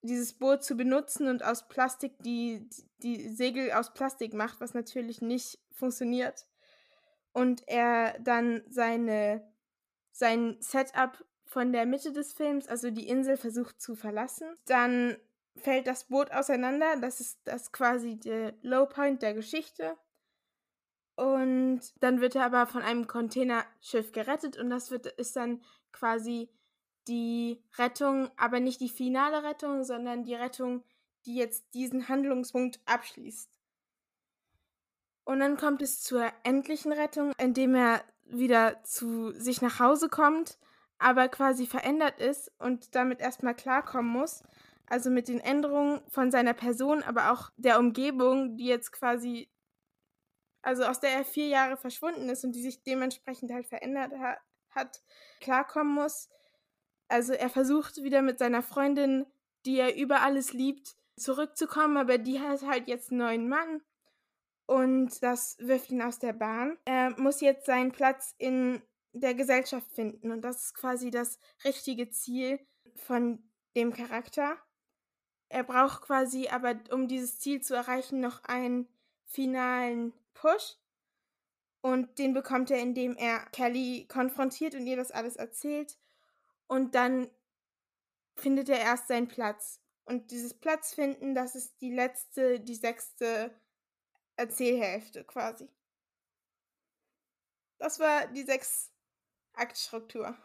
dieses 0.01 0.33
Boot 0.33 0.63
zu 0.63 0.75
benutzen 0.75 1.27
und 1.27 1.43
aus 1.43 1.67
Plastik 1.67 2.13
die, 2.23 2.69
die 3.03 3.29
Segel 3.29 3.71
aus 3.71 3.93
Plastik 3.93 4.33
macht, 4.33 4.61
was 4.61 4.73
natürlich 4.73 5.21
nicht 5.21 5.59
funktioniert. 5.71 6.47
Und 7.33 7.67
er 7.67 8.17
dann 8.19 8.63
seine, 8.69 9.47
sein 10.11 10.57
Setup 10.61 11.23
von 11.45 11.71
der 11.71 11.85
Mitte 11.85 12.11
des 12.11 12.33
Films, 12.33 12.67
also 12.67 12.91
die 12.91 13.07
Insel, 13.07 13.37
versucht 13.37 13.81
zu 13.81 13.95
verlassen. 13.95 14.47
Dann 14.65 15.17
fällt 15.55 15.87
das 15.87 16.05
Boot 16.05 16.31
auseinander. 16.31 16.95
Das 17.01 17.19
ist 17.19 17.39
das 17.43 17.71
quasi 17.71 18.17
der 18.17 18.53
Low 18.61 18.85
Point 18.85 19.21
der 19.21 19.33
Geschichte. 19.33 19.97
Und 21.15 21.81
dann 22.01 22.21
wird 22.21 22.35
er 22.35 22.45
aber 22.45 22.65
von 22.65 22.81
einem 22.81 23.05
Containerschiff 23.05 24.13
gerettet 24.13 24.57
und 24.57 24.69
das 24.69 24.89
wird, 24.89 25.05
ist 25.05 25.35
dann 25.35 25.61
quasi 25.91 26.49
die 27.07 27.63
Rettung, 27.77 28.29
aber 28.37 28.59
nicht 28.59 28.81
die 28.81 28.89
finale 28.89 29.43
Rettung, 29.43 29.83
sondern 29.83 30.23
die 30.23 30.35
Rettung, 30.35 30.83
die 31.25 31.35
jetzt 31.35 31.73
diesen 31.73 32.07
Handlungspunkt 32.07 32.79
abschließt. 32.85 33.49
Und 35.23 35.39
dann 35.41 35.57
kommt 35.57 35.81
es 35.81 36.01
zur 36.01 36.31
endlichen 36.43 36.91
Rettung, 36.91 37.33
indem 37.37 37.75
er 37.75 38.03
wieder 38.25 38.83
zu 38.83 39.31
sich 39.31 39.61
nach 39.61 39.79
Hause 39.79 40.09
kommt, 40.09 40.57
aber 40.97 41.27
quasi 41.29 41.65
verändert 41.65 42.19
ist 42.19 42.51
und 42.59 42.95
damit 42.95 43.21
erstmal 43.21 43.55
klarkommen 43.55 44.11
muss. 44.11 44.43
Also 44.87 45.11
mit 45.11 45.27
den 45.27 45.39
Änderungen 45.39 46.01
von 46.09 46.31
seiner 46.31 46.53
Person, 46.53 47.03
aber 47.03 47.31
auch 47.31 47.51
der 47.57 47.77
Umgebung, 47.79 48.57
die 48.57 48.65
jetzt 48.65 48.91
quasi, 48.91 49.51
also 50.63 50.83
aus 50.83 50.99
der 50.99 51.11
er 51.11 51.25
vier 51.25 51.47
Jahre 51.47 51.77
verschwunden 51.77 52.27
ist 52.27 52.43
und 52.43 52.53
die 52.53 52.61
sich 52.63 52.81
dementsprechend 52.83 53.51
halt 53.51 53.67
verändert 53.67 54.11
ha 54.13 54.37
hat, 54.71 55.03
klarkommen 55.41 55.93
muss. 55.93 56.29
Also 57.09 57.33
er 57.33 57.49
versucht 57.49 58.03
wieder 58.03 58.21
mit 58.21 58.39
seiner 58.39 58.63
Freundin, 58.63 59.25
die 59.65 59.77
er 59.77 59.95
über 59.97 60.21
alles 60.21 60.53
liebt, 60.53 60.95
zurückzukommen, 61.17 61.97
aber 61.97 62.17
die 62.17 62.39
hat 62.39 62.61
halt 62.61 62.87
jetzt 62.87 63.11
einen 63.11 63.19
neuen 63.19 63.49
Mann 63.49 63.81
und 64.65 65.21
das 65.21 65.57
wirft 65.59 65.89
ihn 65.89 66.01
aus 66.01 66.19
der 66.19 66.33
Bahn. 66.33 66.77
Er 66.85 67.19
muss 67.19 67.41
jetzt 67.41 67.65
seinen 67.65 67.91
Platz 67.91 68.35
in 68.37 68.81
der 69.13 69.33
Gesellschaft 69.33 69.91
finden 69.91 70.31
und 70.31 70.41
das 70.41 70.65
ist 70.65 70.75
quasi 70.75 71.09
das 71.09 71.39
richtige 71.65 72.09
Ziel 72.09 72.59
von 72.95 73.43
dem 73.75 73.91
Charakter. 73.91 74.57
Er 75.49 75.63
braucht 75.63 76.03
quasi 76.03 76.47
aber, 76.47 76.75
um 76.91 77.07
dieses 77.07 77.39
Ziel 77.39 77.61
zu 77.61 77.73
erreichen, 77.73 78.19
noch 78.19 78.43
einen 78.43 78.87
finalen 79.25 80.13
Push. 80.35 80.77
Und 81.81 82.19
den 82.19 82.33
bekommt 82.33 82.71
er, 82.71 82.79
indem 82.79 83.15
er 83.15 83.39
Kelly 83.51 84.05
konfrontiert 84.07 84.75
und 84.75 84.85
ihr 84.85 84.97
das 84.97 85.11
alles 85.11 85.37
erzählt. 85.37 85.97
Und 86.69 86.93
dann 86.93 87.29
findet 88.35 88.69
er 88.69 88.79
erst 88.79 89.07
seinen 89.07 89.27
Platz. 89.27 89.81
Und 90.05 90.31
dieses 90.31 90.53
Platzfinden, 90.53 91.33
das 91.33 91.55
ist 91.55 91.81
die 91.81 91.91
letzte, 91.91 92.59
die 92.59 92.75
sechste 92.75 93.59
Erzählhälfte 94.35 95.23
quasi. 95.23 95.67
Das 97.79 97.99
war 97.99 98.27
die 98.27 98.43
sechs 98.43 98.91
Aktstruktur. 99.53 100.37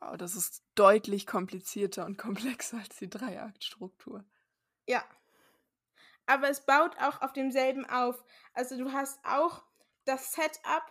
Wow, 0.00 0.16
das 0.16 0.34
ist 0.34 0.64
deutlich 0.74 1.26
komplizierter 1.26 2.06
und 2.06 2.16
komplexer 2.18 2.78
als 2.78 2.96
die 2.96 3.10
Dreiaktstruktur. 3.10 4.24
Ja. 4.88 5.04
Aber 6.24 6.48
es 6.48 6.64
baut 6.64 6.96
auch 7.00 7.20
auf 7.20 7.34
demselben 7.34 7.84
auf. 7.84 8.24
Also 8.54 8.78
du 8.78 8.92
hast 8.92 9.22
auch 9.24 9.62
das 10.04 10.32
Setup, 10.32 10.84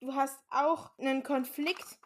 du 0.00 0.14
hast 0.14 0.38
auch 0.48 0.96
einen 0.98 1.22
Konflikt, 1.22 1.99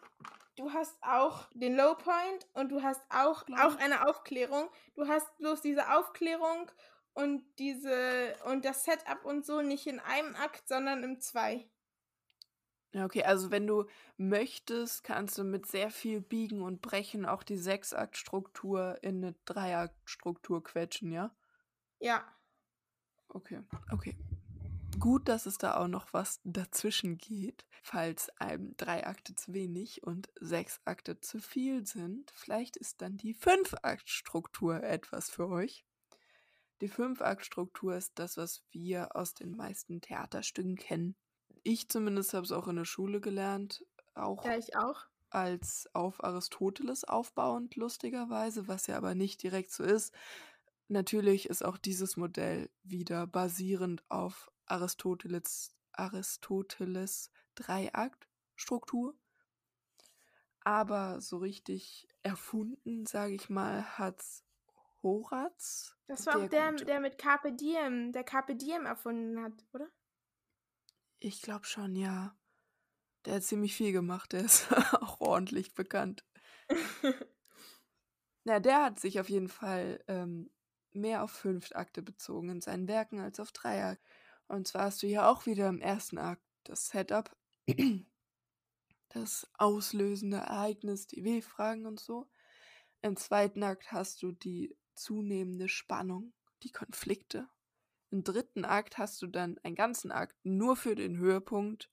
du 0.57 0.73
hast 0.73 0.97
auch 1.03 1.49
den 1.55 1.77
Low 1.77 1.95
Point 1.95 2.47
und 2.55 2.71
du 2.71 2.83
hast 2.83 3.03
auch, 3.11 3.45
auch 3.59 3.77
eine 3.77 4.09
Aufklärung. 4.09 4.69
Du 4.95 5.07
hast 5.09 5.37
bloß 5.39 5.61
diese 5.63 5.93
Aufklärung 5.97 6.71
und 7.13 7.45
diese 7.59 8.35
und 8.47 8.65
das 8.65 8.85
Setup 8.85 9.25
und 9.25 9.45
so 9.47 9.63
nicht 9.63 9.87
in 9.87 10.01
einem 10.01 10.35
Akt, 10.37 10.69
sondern 10.69 11.03
im 11.03 11.21
zwei. 11.21 11.69
Ja, 12.93 13.05
okay, 13.05 13.25
also 13.25 13.51
wenn 13.51 13.67
du 13.67 13.87
möchtest, 14.17 15.03
kannst 15.03 15.37
du 15.37 15.43
mit 15.43 15.67
sehr 15.67 15.91
viel 15.91 16.21
Biegen 16.21 16.63
und 16.63 16.81
Brechen 16.81 17.27
auch 17.27 17.43
die 17.43 17.57
Sechsaktstruktur 17.57 18.99
in 19.03 19.17
eine 19.17 19.35
Dreiaktstruktur 19.47 20.63
quetschen, 20.63 21.11
ja? 21.11 21.35
Ja. 21.99 22.25
Okay, 23.35 23.59
okay. 23.91 24.17
Gut, 24.99 25.29
dass 25.29 25.47
es 25.47 25.59
da 25.59 25.77
auch 25.77 25.89
noch 25.89 26.13
was 26.13 26.41
dazwischen 26.45 27.19
geht, 27.19 27.67
falls 27.83 28.31
einem 28.39 28.77
drei 28.77 29.07
Akte 29.07 29.35
zu 29.35 29.53
wenig 29.53 30.03
und 30.03 30.31
sechs 30.41 30.81
Akte 30.85 31.21
zu 31.21 31.41
viel 31.41 31.87
sind. 31.87 32.31
Vielleicht 32.31 32.77
ist 32.77 33.03
dann 33.03 33.17
die 33.17 33.35
Fünf-Akt-Struktur 33.35 34.83
etwas 34.83 35.31
für 35.31 35.49
euch. 35.49 35.85
Die 36.81 36.89
Fünf-Akt-Struktur 36.89 37.97
ist 37.97 38.19
das, 38.19 38.37
was 38.37 38.65
wir 38.71 39.15
aus 39.15 39.35
den 39.35 39.57
meisten 39.57 40.01
Theaterstücken 40.01 40.77
kennen 40.77 41.17
ich 41.65 41.89
zumindest 41.89 42.35
habe 42.35 42.45
es 42.45 42.53
auch 42.53 42.69
in 42.69 42.77
der 42.77 42.85
Schule 42.85 43.21
gelernt, 43.21 43.85
auch, 44.15 44.45
ja, 44.45 44.57
ich 44.57 44.77
auch 44.77 45.07
als 45.31 45.89
auf 45.95 46.23
Aristoteles 46.23 47.03
aufbauend, 47.05 47.75
lustigerweise, 47.75 48.69
was 48.69 48.87
ja 48.87 48.97
aber 48.97 49.17
nicht 49.17 49.43
direkt 49.43 49.73
so 49.73 49.83
ist. 49.83 50.15
Natürlich 50.87 51.49
ist 51.49 51.65
auch 51.65 51.79
dieses 51.79 52.17
Modell 52.17 52.71
wieder 52.85 53.27
basierend 53.27 54.05
auf 54.09 54.53
Aristoteles, 54.67 55.75
Aristoteles 55.93 57.31
Dreiaktstruktur. 57.55 59.17
Aber 60.61 61.21
so 61.21 61.39
richtig 61.39 62.09
erfunden, 62.23 63.05
sage 63.07 63.35
ich 63.35 63.51
mal, 63.51 63.99
hat's 63.99 64.45
Horaz. 65.03 65.97
Das 66.07 66.27
war 66.27 66.37
auch 66.43 66.49
der, 66.49 66.73
der 66.73 67.01
mit 67.01 67.19
Carpe 67.19 67.53
Diem, 67.53 68.13
der 68.13 68.25
Carpe 68.25 68.57
Diem 68.57 68.87
erfunden 68.87 69.43
hat, 69.43 69.53
oder? 69.73 69.89
Ich 71.21 71.43
glaube 71.43 71.67
schon, 71.67 71.95
ja. 71.97 72.37
Der 73.25 73.37
hat 73.37 73.45
ziemlich 73.45 73.75
viel 73.75 73.93
gemacht, 73.93 74.33
der 74.33 74.45
ist 74.45 74.71
auch 75.03 75.21
ordentlich 75.21 75.75
bekannt. 75.75 76.25
Na, 78.45 78.61
der 78.61 78.85
hat 78.85 79.01
sich 79.01 79.21
auf 79.21 79.29
jeden 79.31 79.49
Fall 79.49 80.03
ähm, 80.09 80.51
mehr 80.93 81.23
auf 81.23 81.31
fünf 81.31 81.73
Akte 81.73 82.03
bezogen 82.03 82.51
in 82.51 82.61
seinen 82.61 82.89
Werken 82.89 83.21
als 83.21 83.41
auf 83.41 83.53
drei 83.53 83.85
Akte. 83.85 84.03
Und 84.49 84.69
zwar 84.69 84.85
hast 84.85 85.03
du 85.03 85.07
hier 85.07 85.29
auch 85.29 85.47
wieder 85.47 85.69
im 85.69 85.81
ersten 85.81 86.19
Akt 86.19 86.43
das 86.65 86.89
Setup, 86.89 87.35
das 89.09 89.49
auslösende 89.59 90.39
Ereignis, 90.39 91.07
die 91.07 91.25
W-Fragen 91.25 91.87
und 91.87 92.01
so. 92.01 92.29
Im 93.03 93.17
zweiten 93.17 93.63
Akt 93.63 93.93
hast 93.93 94.23
du 94.23 94.33
die 94.33 94.77
zunehmende 94.95 95.69
Spannung, 95.69 96.33
die 96.63 96.73
Konflikte 96.73 97.49
im 98.15 98.23
dritten 98.23 98.65
Akt 98.65 98.97
hast 98.97 99.21
du 99.23 99.27
dann 99.27 99.59
einen 99.65 99.75
ganzen 99.75 100.13
Akt 100.13 100.37
nur 100.45 100.77
für 100.77 100.95
den 100.95 101.17
Höhepunkt. 101.17 101.91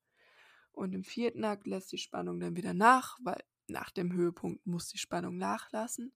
Und 0.72 0.94
im 0.94 1.04
vierten 1.04 1.44
Akt 1.44 1.66
lässt 1.66 1.92
die 1.92 1.98
Spannung 1.98 2.40
dann 2.40 2.56
wieder 2.56 2.76
nach, 2.76 3.18
weil 3.24 3.44
nach 3.66 3.90
dem 3.90 4.14
Höhepunkt 4.14 4.64
muss 4.68 4.88
die 4.90 5.00
Spannung 5.00 5.40
nachlassen. 5.40 6.14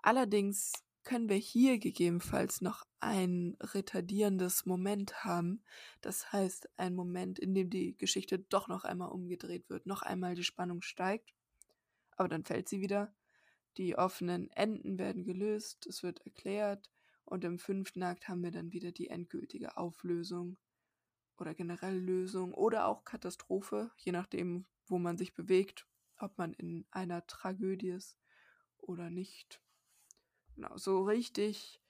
Allerdings 0.00 0.72
können 1.04 1.28
wir 1.28 1.36
hier 1.36 1.78
gegebenenfalls 1.78 2.60
noch 2.60 2.84
ein 3.00 3.56
retardierendes 3.60 4.66
Moment 4.66 5.24
haben. 5.24 5.62
Das 6.00 6.32
heißt, 6.32 6.68
ein 6.78 6.94
Moment, 6.94 7.38
in 7.38 7.54
dem 7.54 7.70
die 7.70 7.96
Geschichte 7.96 8.38
doch 8.38 8.68
noch 8.68 8.84
einmal 8.84 9.10
umgedreht 9.10 9.68
wird, 9.68 9.86
noch 9.86 10.02
einmal 10.02 10.34
die 10.34 10.44
Spannung 10.44 10.82
steigt, 10.82 11.34
aber 12.16 12.28
dann 12.28 12.44
fällt 12.44 12.68
sie 12.68 12.80
wieder. 12.80 13.14
Die 13.76 13.96
offenen 13.96 14.50
Enden 14.52 14.98
werden 14.98 15.24
gelöst, 15.24 15.86
es 15.86 16.02
wird 16.02 16.20
erklärt, 16.20 16.90
und 17.24 17.44
im 17.44 17.58
fünften 17.58 18.02
Akt 18.02 18.28
haben 18.28 18.42
wir 18.42 18.50
dann 18.50 18.72
wieder 18.72 18.92
die 18.92 19.08
endgültige 19.08 19.76
Auflösung 19.76 20.58
oder 21.38 21.54
generell 21.54 21.98
Lösung 21.98 22.52
oder 22.54 22.86
auch 22.86 23.04
Katastrophe, 23.04 23.90
je 23.96 24.12
nachdem, 24.12 24.66
wo 24.86 24.98
man 24.98 25.16
sich 25.16 25.34
bewegt, 25.34 25.86
ob 26.18 26.36
man 26.38 26.52
in 26.52 26.86
einer 26.90 27.26
Tragödie 27.26 27.90
ist 27.90 28.18
oder 28.78 29.10
nicht. 29.10 29.63
Genau, 30.54 30.76
so 30.76 31.02
richtig 31.02 31.80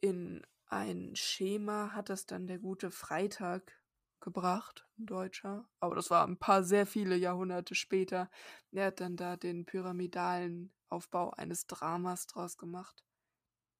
in 0.00 0.46
ein 0.68 1.14
Schema 1.16 1.92
hat 1.92 2.08
das 2.08 2.26
dann 2.26 2.46
der 2.46 2.58
gute 2.58 2.90
Freitag 2.90 3.72
gebracht, 4.20 4.86
ein 4.98 5.06
Deutscher. 5.06 5.68
Aber 5.80 5.94
das 5.94 6.10
war 6.10 6.26
ein 6.26 6.38
paar 6.38 6.64
sehr 6.64 6.86
viele 6.86 7.16
Jahrhunderte 7.16 7.74
später. 7.74 8.30
Er 8.72 8.86
hat 8.86 9.00
dann 9.00 9.16
da 9.16 9.36
den 9.36 9.64
pyramidalen 9.64 10.72
Aufbau 10.88 11.30
eines 11.30 11.66
Dramas 11.66 12.26
draus 12.26 12.56
gemacht, 12.58 13.04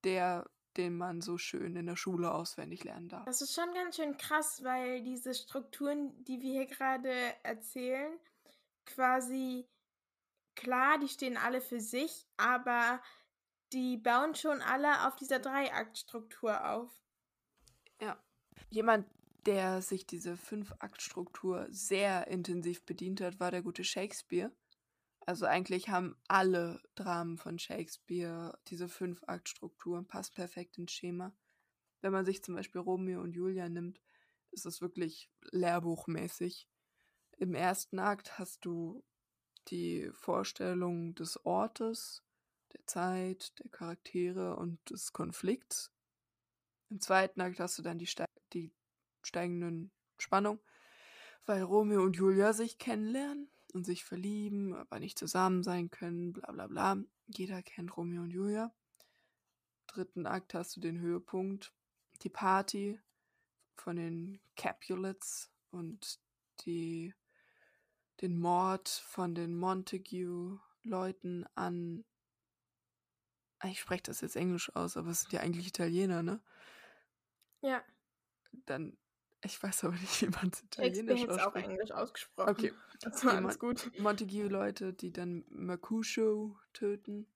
der 0.04 0.48
den 0.76 0.96
man 0.96 1.20
so 1.20 1.38
schön 1.38 1.74
in 1.74 1.86
der 1.86 1.96
Schule 1.96 2.32
auswendig 2.32 2.84
lernen 2.84 3.08
darf. 3.08 3.24
Das 3.24 3.40
ist 3.40 3.54
schon 3.54 3.72
ganz 3.72 3.96
schön 3.96 4.16
krass, 4.16 4.62
weil 4.62 5.02
diese 5.02 5.34
Strukturen, 5.34 6.12
die 6.24 6.40
wir 6.40 6.52
hier 6.52 6.66
gerade 6.66 7.12
erzählen, 7.42 8.12
quasi 8.84 9.66
klar, 10.54 10.98
die 10.98 11.08
stehen 11.08 11.36
alle 11.36 11.60
für 11.60 11.80
sich, 11.80 12.26
aber 12.36 13.00
die 13.72 13.96
bauen 13.96 14.34
schon 14.34 14.60
alle 14.62 15.06
auf 15.06 15.16
dieser 15.16 15.38
Dreiaktstruktur 15.38 16.68
auf. 16.70 17.02
Ja. 18.00 18.18
Jemand, 18.70 19.06
der 19.44 19.82
sich 19.82 20.06
diese 20.06 20.36
Fünf-Akt-Struktur 20.36 21.66
sehr 21.70 22.26
intensiv 22.28 22.84
bedient 22.84 23.20
hat, 23.20 23.38
war 23.38 23.50
der 23.50 23.62
gute 23.62 23.84
Shakespeare. 23.84 24.50
Also 25.20 25.46
eigentlich 25.46 25.88
haben 25.88 26.16
alle 26.28 26.80
Dramen 26.94 27.36
von 27.36 27.58
Shakespeare 27.58 28.58
diese 28.68 28.88
Fünf-Akt-Struktur, 28.88 30.06
passt 30.06 30.34
perfekt 30.34 30.78
ins 30.78 30.92
Schema. 30.92 31.34
Wenn 32.00 32.12
man 32.12 32.24
sich 32.24 32.42
zum 32.42 32.54
Beispiel 32.54 32.80
Romeo 32.80 33.20
und 33.20 33.32
Julia 33.32 33.68
nimmt, 33.68 34.00
ist 34.52 34.66
es 34.66 34.80
wirklich 34.80 35.30
lehrbuchmäßig. 35.50 36.68
Im 37.38 37.54
ersten 37.54 37.98
Akt 37.98 38.38
hast 38.38 38.64
du 38.64 39.04
die 39.68 40.10
Vorstellung 40.12 41.14
des 41.14 41.44
Ortes, 41.44 42.22
der 42.76 42.86
Zeit, 42.86 43.58
der 43.58 43.70
Charaktere 43.70 44.56
und 44.56 44.78
des 44.90 45.12
Konflikts. 45.12 45.90
Im 46.90 47.00
zweiten 47.00 47.40
Akt 47.40 47.58
hast 47.60 47.78
du 47.78 47.82
dann 47.82 47.98
die, 47.98 48.06
Ste 48.06 48.26
die 48.52 48.70
steigenden 49.22 49.90
Spannung 50.18 50.60
weil 51.46 51.62
Romeo 51.62 52.02
und 52.02 52.16
Julia 52.16 52.52
sich 52.52 52.78
kennenlernen 52.78 53.48
und 53.72 53.84
sich 53.84 54.04
verlieben, 54.04 54.74
aber 54.74 54.98
nicht 54.98 55.18
zusammen 55.18 55.62
sein 55.62 55.90
können, 55.90 56.32
bla 56.32 56.52
bla 56.52 56.66
bla. 56.66 56.98
Jeder 57.28 57.62
kennt 57.62 57.96
Romeo 57.96 58.22
und 58.22 58.30
Julia. 58.30 58.74
Dritten 59.86 60.26
Akt 60.26 60.54
hast 60.54 60.76
du 60.76 60.80
den 60.80 60.98
Höhepunkt, 60.98 61.72
die 62.22 62.28
Party 62.28 63.00
von 63.76 63.96
den 63.96 64.40
Capulets 64.56 65.52
und 65.70 66.18
die, 66.62 67.14
den 68.20 68.38
Mord 68.38 68.88
von 68.88 69.34
den 69.34 69.56
Montague-Leuten 69.56 71.46
an. 71.54 72.04
Ich 73.64 73.80
spreche 73.80 74.02
das 74.04 74.20
jetzt 74.20 74.36
Englisch 74.36 74.74
aus, 74.76 74.96
aber 74.96 75.10
es 75.10 75.22
sind 75.22 75.32
ja 75.32 75.40
eigentlich 75.40 75.66
Italiener, 75.68 76.22
ne? 76.22 76.40
Ja. 77.62 77.82
Dann 78.66 78.96
ich 79.46 79.62
weiß 79.62 79.84
aber 79.84 79.94
nicht, 79.94 80.22
wie 80.22 80.28
man 80.28 80.50
es 80.52 80.62
italienisch 80.62 81.20
Shakespeare 81.20 81.32
hätte 81.32 81.42
auch 81.42 81.46
ausspricht. 81.46 81.68
Englisch 81.68 81.90
ausgesprochen. 81.92 82.50
Okay. 82.50 82.72
Das 83.00 83.22
war 83.26 83.34
alles 83.34 83.58
gut. 83.58 83.90
Montague-Leute, 83.98 84.94
die 84.94 85.12
dann 85.12 85.44
Mercutio 85.50 86.58
töten. 86.72 87.26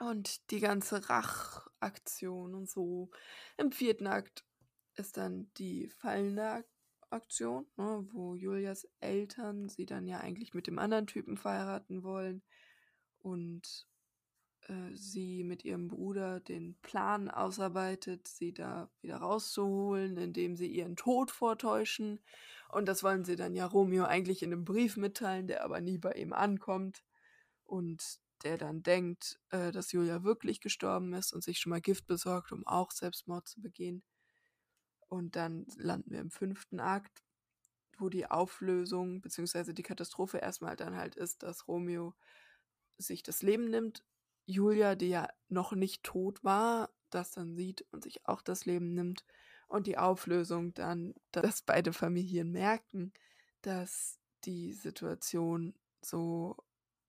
Und 0.00 0.50
die 0.50 0.58
ganze 0.58 1.08
Rachaktion 1.08 2.56
und 2.56 2.68
so. 2.68 3.12
Im 3.56 3.70
vierten 3.70 4.08
Akt 4.08 4.44
ist 4.96 5.16
dann 5.16 5.48
die 5.58 5.88
fallende 5.90 6.42
Ak 6.42 6.66
Aktion, 7.10 7.66
ne, 7.76 8.06
wo 8.12 8.34
Julias 8.34 8.86
Eltern 9.00 9.68
sie 9.70 9.86
dann 9.86 10.06
ja 10.06 10.18
eigentlich 10.18 10.52
mit 10.52 10.66
dem 10.66 10.78
anderen 10.78 11.06
Typen 11.06 11.38
verheiraten 11.38 12.02
wollen 12.02 12.42
und 13.20 13.86
äh, 14.68 14.94
sie 14.94 15.44
mit 15.44 15.64
ihrem 15.64 15.88
Bruder 15.88 16.40
den 16.40 16.76
Plan 16.82 17.30
ausarbeitet, 17.30 18.28
sie 18.28 18.52
da 18.52 18.90
wieder 19.00 19.16
rauszuholen, 19.16 20.16
indem 20.16 20.56
sie 20.56 20.68
ihren 20.68 20.96
Tod 20.96 21.30
vortäuschen. 21.30 22.20
Und 22.70 22.86
das 22.86 23.02
wollen 23.02 23.24
sie 23.24 23.36
dann 23.36 23.54
ja 23.54 23.66
Romeo 23.66 24.04
eigentlich 24.04 24.42
in 24.42 24.52
einem 24.52 24.64
Brief 24.64 24.96
mitteilen, 24.96 25.46
der 25.46 25.64
aber 25.64 25.80
nie 25.80 25.98
bei 25.98 26.12
ihm 26.12 26.32
ankommt. 26.32 27.02
Und 27.64 28.20
der 28.44 28.58
dann 28.58 28.82
denkt, 28.82 29.40
äh, 29.50 29.72
dass 29.72 29.92
Julia 29.92 30.22
wirklich 30.22 30.60
gestorben 30.60 31.12
ist 31.14 31.32
und 31.32 31.42
sich 31.42 31.58
schon 31.58 31.70
mal 31.70 31.80
Gift 31.80 32.06
besorgt, 32.06 32.52
um 32.52 32.66
auch 32.66 32.92
Selbstmord 32.92 33.48
zu 33.48 33.60
begehen. 33.60 34.02
Und 35.08 35.36
dann 35.36 35.66
landen 35.76 36.10
wir 36.10 36.20
im 36.20 36.30
fünften 36.30 36.80
Akt, 36.80 37.22
wo 37.98 38.08
die 38.08 38.30
Auflösung 38.30 39.20
bzw. 39.20 39.72
die 39.72 39.82
Katastrophe 39.82 40.38
erstmal 40.38 40.76
dann 40.76 40.96
halt 40.96 41.16
ist, 41.16 41.42
dass 41.42 41.66
Romeo 41.66 42.14
sich 42.98 43.22
das 43.22 43.42
Leben 43.42 43.70
nimmt. 43.70 44.04
Julia, 44.48 44.94
die 44.94 45.10
ja 45.10 45.28
noch 45.48 45.72
nicht 45.72 46.02
tot 46.02 46.42
war, 46.42 46.90
das 47.10 47.32
dann 47.32 47.54
sieht 47.54 47.84
und 47.92 48.02
sich 48.02 48.26
auch 48.26 48.40
das 48.40 48.64
Leben 48.64 48.94
nimmt. 48.94 49.24
Und 49.68 49.86
die 49.86 49.98
Auflösung 49.98 50.72
dann, 50.72 51.14
dass 51.32 51.60
beide 51.60 51.92
Familien 51.92 52.50
merken, 52.50 53.12
dass 53.60 54.18
die 54.44 54.72
Situation 54.72 55.74
so 56.00 56.56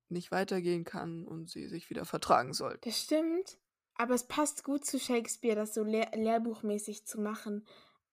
nicht 0.09 0.31
weitergehen 0.31 0.83
kann 0.83 1.25
und 1.25 1.49
sie 1.49 1.67
sich 1.69 1.89
wieder 1.89 2.03
vertragen 2.03 2.53
sollten. 2.53 2.81
Das 2.83 2.99
stimmt. 2.99 3.57
Aber 3.95 4.15
es 4.15 4.27
passt 4.27 4.65
gut 4.65 4.85
zu 4.85 4.99
Shakespeare, 4.99 5.55
das 5.55 5.73
so 5.73 5.83
lehr 5.83 6.11
lehrbuchmäßig 6.13 7.05
zu 7.05 7.21
machen. 7.21 7.65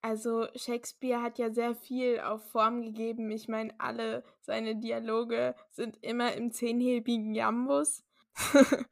Also 0.03 0.47
Shakespeare 0.55 1.21
hat 1.21 1.39
ja 1.39 1.53
sehr 1.53 1.75
viel 1.75 2.21
auf 2.21 2.45
Form 2.51 2.83
gegeben. 2.83 3.31
Ich 3.33 3.49
meine, 3.49 3.75
alle 3.79 4.23
seine 4.41 4.77
Dialoge 4.77 5.57
sind 5.71 5.99
immer 6.03 6.35
im 6.35 6.53
zehnhebigen 6.53 7.35
Jambus. 7.35 8.05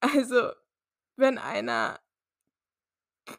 also, 0.00 0.52
wenn 1.16 1.38
einer 1.38 1.98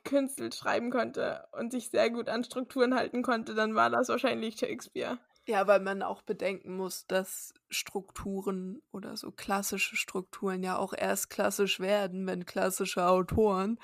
Künstler 0.03 0.51
schreiben 0.51 0.91
konnte 0.91 1.47
und 1.53 1.71
sich 1.71 1.89
sehr 1.89 2.09
gut 2.09 2.29
an 2.29 2.43
Strukturen 2.43 2.95
halten 2.95 3.21
konnte, 3.23 3.55
dann 3.55 3.75
war 3.75 3.89
das 3.89 4.09
wahrscheinlich 4.09 4.57
Shakespeare. 4.57 5.17
Ja, 5.47 5.65
weil 5.65 5.79
man 5.79 6.01
auch 6.01 6.23
bedenken 6.23 6.75
muss, 6.75 7.07
dass 7.07 7.53
Strukturen 7.69 8.81
oder 8.91 9.15
so 9.15 9.31
klassische 9.31 9.95
Strukturen 9.95 10.61
ja 10.61 10.77
auch 10.77 10.93
erst 10.93 11.29
klassisch 11.29 11.79
werden, 11.79 12.27
wenn 12.27 12.45
klassische 12.45 13.07
Autoren 13.07 13.79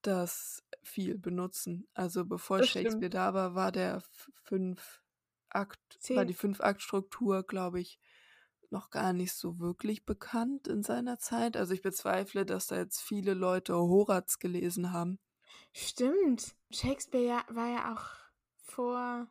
das 0.00 0.64
viel 0.82 1.18
benutzen. 1.18 1.86
Also 1.92 2.24
bevor 2.24 2.60
Das 2.60 2.68
Shakespeare 2.70 3.10
stimmt. 3.10 3.14
da 3.14 3.34
war, 3.34 3.54
war 3.54 3.72
der 3.72 4.02
fünf 4.44 5.02
Akt, 5.50 5.80
war 6.14 6.24
Zehn. 6.24 6.26
die 6.26 6.34
Fünf-Akt-Struktur, 6.34 7.42
glaube 7.42 7.80
ich, 7.80 7.98
noch 8.72 8.90
gar 8.90 9.12
nicht 9.12 9.34
so 9.34 9.58
wirklich 9.58 10.04
bekannt 10.04 10.68
in 10.68 10.82
seiner 10.82 11.18
Zeit. 11.18 11.56
Also 11.56 11.74
ich 11.74 11.82
bezweifle, 11.82 12.44
dass 12.46 12.66
da 12.68 12.76
jetzt 12.76 13.00
viele 13.00 13.34
Leute 13.34 13.74
Horaz 13.74 14.38
gelesen 14.38 14.92
haben. 14.92 15.18
Stimmt. 15.72 16.54
Shakespeare 16.70 17.42
war 17.48 17.68
ja 17.68 17.94
auch 17.94 18.04
vor 18.62 19.28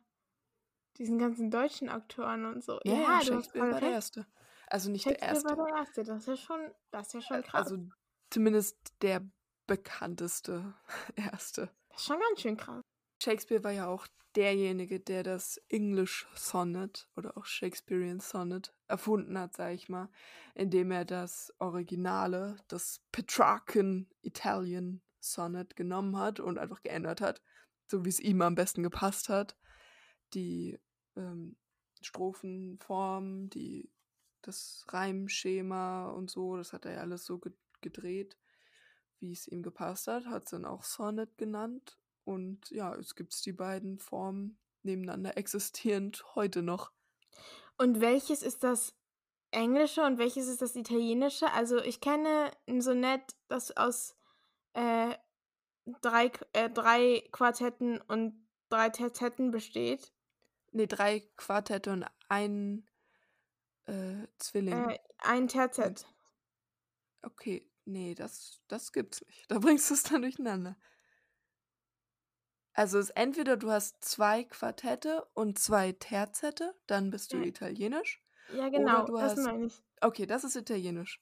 diesen 0.98 1.18
ganzen 1.18 1.50
deutschen 1.50 1.88
Autoren 1.88 2.46
und 2.46 2.64
so. 2.64 2.78
Ja, 2.84 2.94
ja, 2.94 3.20
Shakespeare 3.22 3.70
war 3.72 3.80
der. 3.80 3.90
Erste. 3.90 4.26
Also 4.68 4.90
nicht 4.90 5.04
der 5.06 5.12
Shakespeare 5.12 5.34
Erste. 5.34 5.58
war 5.58 5.66
der 5.66 5.76
Erste. 5.76 6.04
Das 6.04 6.18
ist 6.20 6.26
ja 6.28 6.36
schon, 6.36 6.70
das 6.90 7.06
ist 7.08 7.12
ja 7.14 7.20
schon 7.20 7.36
Äh, 7.38 7.42
krass. 7.42 7.66
Also 7.70 7.88
zumindest 8.30 8.76
der 9.02 9.22
bekannteste 9.66 10.74
Erste. 11.16 11.70
das 11.90 12.00
ist 12.00 12.06
schon 12.06 12.18
ganz 12.18 12.40
schön 12.40 12.56
krass. 12.56 12.82
Shakespeare 13.22 13.64
war 13.64 13.72
ja 13.72 13.86
auch 13.86 14.06
derjenige, 14.36 15.00
der 15.00 15.22
das 15.22 15.56
English 15.68 16.28
Sonnet 16.34 17.08
oder 17.16 17.36
auch 17.36 17.46
Shakespearean 17.46 18.20
Sonnet 18.20 18.74
erfunden 18.86 19.38
hat, 19.38 19.56
sag 19.56 19.74
ich 19.74 19.88
mal, 19.88 20.10
indem 20.54 20.90
er 20.90 21.04
das 21.04 21.54
Originale, 21.58 22.58
das 22.68 23.00
Petrarchan 23.12 24.08
Italian 24.20 25.00
Sonnet 25.20 25.74
genommen 25.74 26.18
hat 26.18 26.38
und 26.38 26.58
einfach 26.58 26.82
geändert 26.82 27.20
hat, 27.20 27.42
so 27.86 28.04
wie 28.04 28.10
es 28.10 28.20
ihm 28.20 28.42
am 28.42 28.54
besten 28.54 28.82
gepasst 28.82 29.28
hat. 29.28 29.56
Die 30.34 30.78
ähm, 31.16 31.56
Strophenform, 32.02 33.48
die, 33.48 33.90
das 34.42 34.84
Reimschema 34.88 36.10
und 36.10 36.30
so, 36.30 36.56
das 36.56 36.72
hat 36.72 36.84
er 36.84 36.92
ja 36.92 37.00
alles 37.00 37.24
so 37.24 37.38
ge 37.38 37.52
gedreht, 37.82 38.38
wie 39.20 39.32
es 39.32 39.46
ihm 39.46 39.62
gepasst 39.62 40.08
hat, 40.08 40.24
hat 40.26 40.44
es 40.44 40.50
dann 40.50 40.64
auch 40.64 40.82
Sonnet 40.82 41.36
genannt 41.36 41.98
und 42.26 42.70
ja, 42.70 42.94
jetzt 42.96 43.14
gibt 43.14 43.32
es 43.32 43.42
die 43.42 43.52
beiden 43.52 43.98
Formen 43.98 44.58
nebeneinander 44.82 45.36
existierend 45.36 46.24
heute 46.34 46.62
noch. 46.62 46.92
Und 47.78 48.00
welches 48.00 48.42
ist 48.42 48.64
das 48.64 48.94
Englische 49.52 50.02
und 50.02 50.18
welches 50.18 50.48
ist 50.48 50.60
das 50.60 50.74
Italienische? 50.74 51.50
Also 51.52 51.78
ich 51.78 52.00
kenne 52.00 52.50
ein 52.66 52.80
Sonett, 52.80 53.22
das 53.48 53.76
aus 53.76 54.16
äh, 54.72 55.14
drei, 56.00 56.32
äh, 56.52 56.68
drei 56.68 57.22
Quartetten 57.30 58.00
und 58.00 58.46
drei 58.70 58.88
Terzetten 58.90 59.52
besteht. 59.52 60.12
Ne, 60.72 60.88
drei 60.88 61.20
Quartette 61.36 61.92
und 61.92 62.06
ein 62.28 62.88
äh, 63.84 64.26
Zwilling. 64.38 64.90
Äh, 64.90 64.98
ein 65.18 65.46
Terzett. 65.46 66.06
Okay, 67.22 67.70
nee, 67.84 68.14
das, 68.16 68.60
das 68.66 68.92
gibt's 68.92 69.24
nicht. 69.26 69.50
Da 69.50 69.60
bringst 69.60 69.90
du 69.90 69.94
es 69.94 70.02
dann 70.02 70.22
durcheinander. 70.22 70.76
Also 72.76 72.98
es 72.98 73.06
ist 73.08 73.16
entweder 73.16 73.56
du 73.56 73.70
hast 73.70 74.04
zwei 74.04 74.44
Quartette 74.44 75.26
und 75.32 75.58
zwei 75.58 75.92
Terzette, 75.92 76.74
dann 76.86 77.10
bist 77.10 77.32
du 77.32 77.38
Ja. 77.38 77.44
italienisch. 77.44 78.22
Ja, 78.52 78.66
Oder 78.68 78.70
genau, 78.70 79.06
du 79.06 79.14
das 79.16 79.38
hast. 79.38 79.44
meine 79.44 79.64
ich. 79.66 79.82
Okay, 80.02 80.26
das 80.26 80.44
ist 80.44 80.56
italienisch. 80.56 81.20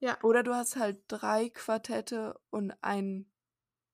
Ja. 0.00 0.18
Oder 0.22 0.42
du 0.42 0.54
hast 0.54 0.74
halt 0.74 1.00
drei 1.06 1.50
Quartette 1.50 2.38
und 2.50 2.72
ein 2.82 3.30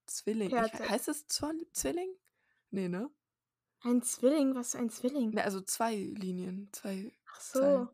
Zwilling. 0.07 0.49
Ich, 0.51 0.73
heißt 0.73 1.09
es 1.09 1.27
Zwilling? 1.27 2.11
Nee, 2.71 2.89
ne? 2.89 3.11
Ein 3.83 4.03
Zwilling? 4.03 4.55
Was 4.55 4.69
ist 4.69 4.77
ein 4.77 4.89
Zwilling? 4.89 5.31
Ne, 5.31 5.45
also 5.45 5.61
zwei 5.61 5.95
Linien, 5.95 6.71
zwei 6.73 7.13
Ach 7.35 7.41
so. 7.41 7.61
Zeilen, 7.61 7.89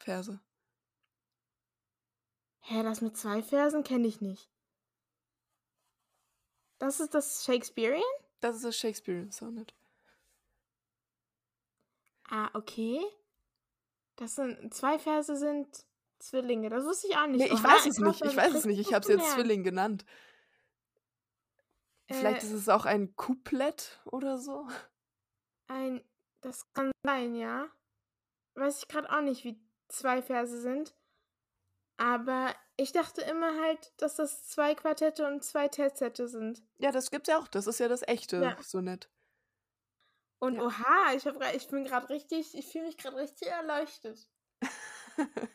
Verse. 0.00 0.40
Hä, 2.62 2.82
das 2.82 3.00
mit 3.00 3.16
zwei 3.16 3.42
Versen 3.42 3.84
kenne 3.84 4.08
ich 4.08 4.20
nicht. 4.20 4.50
Das 6.78 6.98
ist 6.98 7.14
das 7.14 7.44
Shakespearean? 7.44 8.02
Das 8.40 8.56
ist 8.56 8.64
das 8.64 8.76
Shakespearean 8.76 9.30
Sonnet. 9.30 9.74
Ah, 12.30 12.48
okay. 12.54 13.00
Das 14.16 14.34
sind 14.36 14.72
zwei 14.74 14.98
Verse 14.98 15.34
sind 15.36 15.84
Zwillinge. 16.18 16.68
Das 16.68 16.84
wusste 16.84 17.08
ich 17.08 17.16
auch 17.16 17.26
nicht. 17.26 17.38
Nee, 17.40 17.46
ich 17.46 17.62
weiß 17.64 17.86
es 17.86 17.96
krass, 17.96 18.20
nicht. 18.20 18.24
Ich 18.24 18.36
weiß 18.36 18.54
es 18.54 18.64
nicht. 18.66 18.78
Ich 18.78 18.86
was 18.88 18.94
habe 18.94 19.02
es 19.04 19.08
jetzt. 19.20 19.30
Zwilling 19.32 19.64
genannt. 19.64 20.04
Vielleicht 22.08 22.42
Äh, 22.42 22.46
ist 22.46 22.52
es 22.52 22.68
auch 22.68 22.84
ein 22.86 23.14
Couplet 23.16 24.00
oder 24.04 24.38
so. 24.38 24.66
ein, 25.68 26.02
das 26.40 26.70
kann 26.72 26.90
sein, 27.04 27.34
ja. 27.34 27.68
Weiß 28.54 28.80
ich 28.82 28.88
gerade 28.88 29.10
auch 29.10 29.22
nicht, 29.22 29.44
wie 29.44 29.60
zwei 29.88 30.20
Verse 30.22 30.60
sind. 30.60 30.94
Aber 32.00 32.54
ich 32.78 32.92
dachte 32.92 33.20
immer 33.20 33.60
halt, 33.60 33.92
dass 33.98 34.16
das 34.16 34.48
zwei 34.48 34.74
Quartette 34.74 35.26
und 35.26 35.44
zwei 35.44 35.68
Terzette 35.68 36.28
sind. 36.28 36.62
Ja, 36.78 36.92
das 36.92 37.10
gibt's 37.10 37.28
ja 37.28 37.38
auch. 37.38 37.46
Das 37.46 37.66
ist 37.66 37.78
ja 37.78 37.88
das 37.88 38.00
echte 38.08 38.38
Ja. 38.38 38.56
Sonett. 38.62 39.10
Und 40.38 40.54
Ja. 40.54 40.62
oha, 40.62 41.12
ich, 41.14 41.26
hab, 41.26 41.36
ich 41.54 41.68
bin 41.68 41.84
gerade 41.84 42.08
richtig, 42.08 42.54
ich 42.54 42.72
fühle 42.72 42.86
mich 42.86 42.96
gerade 42.96 43.16
richtig 43.18 43.48
erleuchtet. 43.48 44.26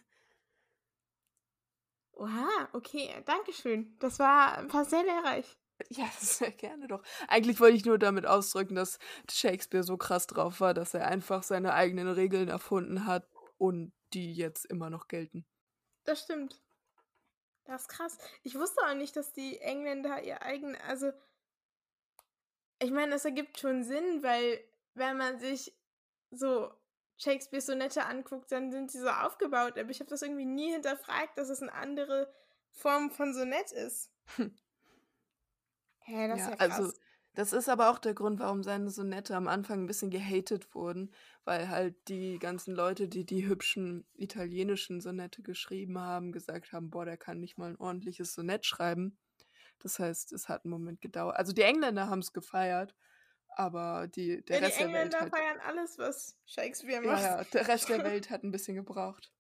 Oha, 2.14 2.70
okay, 2.74 3.10
danke 3.26 3.52
schön. 3.52 3.98
Das 4.00 4.20
war, 4.20 4.72
war 4.72 4.86
sehr 4.86 5.04
lehrreich. 5.04 5.58
Ja, 5.90 6.08
sehr 6.20 6.52
gerne 6.52 6.88
doch. 6.88 7.02
Eigentlich 7.28 7.60
wollte 7.60 7.76
ich 7.76 7.86
nur 7.86 7.98
damit 7.98 8.28
ausdrücken, 8.28 8.76
dass 8.76 9.00
Shakespeare 9.32 9.84
so 9.84 9.98
krass 9.98 10.28
drauf 10.28 10.62
war, 10.62 10.76
dass 10.76 10.94
er 10.94 11.08
einfach 11.08 11.42
seine 11.42 11.74
eigenen 11.74 12.08
Regeln 12.08 12.50
erfunden 12.50 13.08
hat 13.08 13.28
und 13.58 13.94
die 14.14 14.32
jetzt 14.34 14.66
immer 14.66 14.92
noch 14.92 15.08
gelten. 15.08 15.46
Das 16.06 16.22
stimmt. 16.22 16.62
Das 17.66 17.84
ist 17.84 17.88
krass. 17.90 18.18
Ich 18.44 18.56
wusste 18.56 18.82
auch 18.86 18.94
nicht, 18.94 19.16
dass 19.16 19.34
die 19.34 19.60
Engländer 19.60 20.22
ihr 20.24 20.42
eigen, 20.44 20.76
also 20.88 21.12
ich 22.80 22.92
meine, 22.92 23.12
das 23.12 23.26
ergibt 23.26 23.60
schon 23.60 23.84
Sinn, 23.84 24.22
weil 24.22 24.64
wenn 24.94 25.18
man 25.18 25.40
sich 25.40 25.76
so 26.32 26.72
Shakespeares 27.18 27.66
Sonette 27.66 28.06
anguckt, 28.06 28.52
dann 28.52 28.72
sind 28.72 28.92
sie 28.92 29.00
so 29.00 29.10
aufgebaut, 29.10 29.78
aber 29.78 29.90
ich 29.90 30.00
habe 30.00 30.10
das 30.10 30.22
irgendwie 30.22 30.46
nie 30.46 30.72
hinterfragt, 30.72 31.38
dass 31.38 31.50
es 31.50 31.62
eine 31.62 31.74
andere 31.74 32.32
Form 32.72 33.10
von 33.10 33.34
Sonett 33.34 33.72
ist. 33.72 34.12
Hm. 34.36 34.56
Hä, 36.00 36.28
das 36.28 36.40
ist 36.42 36.46
Ja, 36.46 36.52
ja 36.52 36.60
also 36.60 36.84
krass. 36.84 37.00
Das 37.36 37.54
ist 37.54 37.70
aber 37.70 37.92
auch 37.92 38.00
der 38.00 38.14
Grund, 38.14 38.40
warum 38.40 38.64
seine 38.64 38.90
Sonette 38.90 39.36
am 39.36 39.48
Anfang 39.48 39.82
ein 39.84 39.88
bisschen 39.88 40.10
gehatet 40.12 40.74
wurden, 40.76 41.14
weil 41.44 41.70
halt 41.70 42.08
die 42.08 42.40
ganzen 42.40 42.74
Leute, 42.76 43.08
die 43.08 43.26
die 43.26 43.48
hübschen 43.48 44.08
italienischen 44.14 45.02
Sonette 45.02 45.42
geschrieben 45.44 46.00
haben, 46.00 46.32
gesagt 46.32 46.72
haben: 46.74 46.90
„Boah, 46.90 47.06
der 47.06 47.18
kann 47.18 47.40
nicht 47.40 47.58
mal 47.58 47.70
ein 47.72 47.78
ordentliches 47.80 48.34
Sonett 48.34 48.66
schreiben.“ 48.66 49.18
Das 49.80 50.00
heißt, 50.00 50.34
es 50.34 50.50
hat 50.50 50.66
einen 50.66 50.72
Moment 50.74 51.02
gedauert. 51.02 51.38
Also, 51.38 51.54
die 51.54 51.64
Engländer 51.64 52.10
haben 52.10 52.20
es 52.20 52.34
gefeiert, 52.34 52.96
aber 53.50 54.08
die 54.08 54.44
der 54.46 54.60
Ja, 54.60 54.62
die 54.62 54.72
Rest 54.72 54.80
der 54.82 54.94
Welt 54.94 55.20
Engländer 55.20 55.22
halt 55.22 55.36
feiern 55.36 55.60
alles, 55.60 55.98
was 56.00 56.40
Shakespeare 56.46 57.02
macht. 57.04 57.30
ja, 57.30 57.46
der 57.46 57.68
Rest 57.70 57.88
der 57.90 58.04
Welt 58.04 58.30
hat 58.30 58.44
ein 58.44 58.52
bisschen 58.52 58.76
gebraucht. 58.76 59.32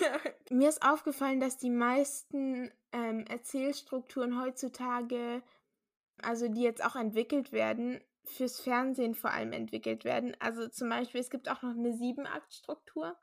Ja. 0.00 0.18
Mir 0.50 0.68
ist 0.68 0.82
aufgefallen, 0.82 1.40
dass 1.40 1.58
die 1.58 1.70
meisten, 1.70 2.70
ähm, 2.92 3.24
Erzählstrukturen 3.26 4.40
heutzutage 4.40 5.42
also 6.24 6.48
die 6.48 6.62
jetzt 6.62 6.84
auch 6.84 6.96
entwickelt 6.96 7.52
werden, 7.52 8.00
fürs 8.24 8.60
Fernsehen 8.60 9.14
vor 9.14 9.30
allem 9.30 9.52
entwickelt 9.52 10.04
werden. 10.04 10.36
Also 10.40 10.68
zum 10.68 10.88
Beispiel, 10.88 11.20
es 11.20 11.30
gibt 11.30 11.48
auch 11.48 11.62
noch 11.62 11.76
eine 11.76 11.92
Sieben-Akt-Struktur 11.92 13.16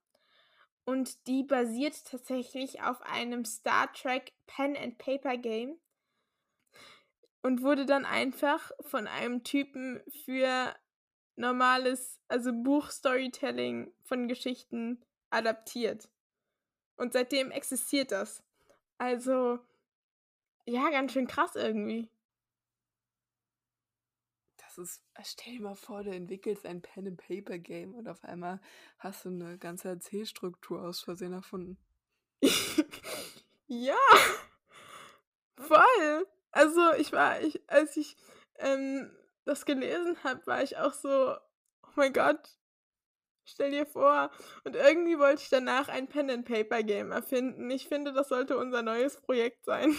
und 0.86 1.28
die 1.28 1.44
basiert 1.44 2.06
tatsächlich 2.06 2.82
auf 2.82 3.02
einem 3.02 3.46
Star 3.46 3.92
Trek 3.94 4.34
Pen 4.48 4.76
and 4.78 4.98
Paper 4.98 5.38
Game 5.38 5.80
und 7.42 7.64
wurde 7.64 7.86
dann 7.86 8.06
einfach 8.06 8.72
von 8.82 9.08
einem 9.08 9.44
Typen 9.44 10.02
für 10.26 10.76
normales, 11.36 12.20
also 12.28 12.52
Buch-Storytelling 12.54 13.94
von 14.04 14.28
Geschichten 14.28 15.04
adaptiert. 15.32 16.10
Und 16.98 17.14
seitdem 17.14 17.50
existiert 17.50 18.12
das. 18.12 18.44
Also, 19.00 19.60
ja, 20.66 20.90
ganz 20.92 21.14
schön 21.14 21.26
krass 21.26 21.56
irgendwie 21.56 22.08
das 24.78 24.78
ist, 24.78 25.04
stell 25.24 25.54
dir 25.54 25.62
mal 25.62 25.76
vor, 25.76 26.04
du 26.04 26.12
entwickelst 26.12 26.66
ein 26.66 26.82
Pen-and-Paper-Game 26.82 27.94
und 27.94 28.08
auf 28.08 28.24
einmal 28.24 28.62
hast 29.00 29.26
du 29.26 29.30
eine 29.30 29.58
ganze 29.58 29.90
Erzählstruktur 29.90 30.82
aus 30.82 31.02
Versehen 31.02 31.34
erfunden. 31.34 31.78
ja, 33.68 33.96
voll. 35.58 36.28
Also 36.52 36.94
ich 36.94 37.12
war, 37.12 37.42
ich, 37.42 37.62
als 37.70 37.98
ich 37.98 38.16
ähm, 38.60 39.12
das 39.46 39.66
gelesen 39.66 40.24
habe, 40.24 40.46
war 40.48 40.64
ich 40.64 40.78
auch 40.78 40.94
so, 40.94 41.36
oh 41.84 41.92
mein 41.96 42.14
Gott, 42.14 42.58
stell 43.44 43.72
dir 43.72 43.86
vor. 43.86 44.32
Und 44.64 44.76
irgendwie 44.76 45.20
wollte 45.20 45.42
ich 45.44 45.50
danach 45.50 45.90
ein 45.90 46.08
Pen-and-Paper-Game 46.08 47.12
erfinden. 47.12 47.70
Ich 47.70 47.88
finde, 47.88 48.14
das 48.14 48.30
sollte 48.30 48.58
unser 48.58 48.84
neues 48.84 49.20
Projekt 49.20 49.66
sein. 49.66 49.96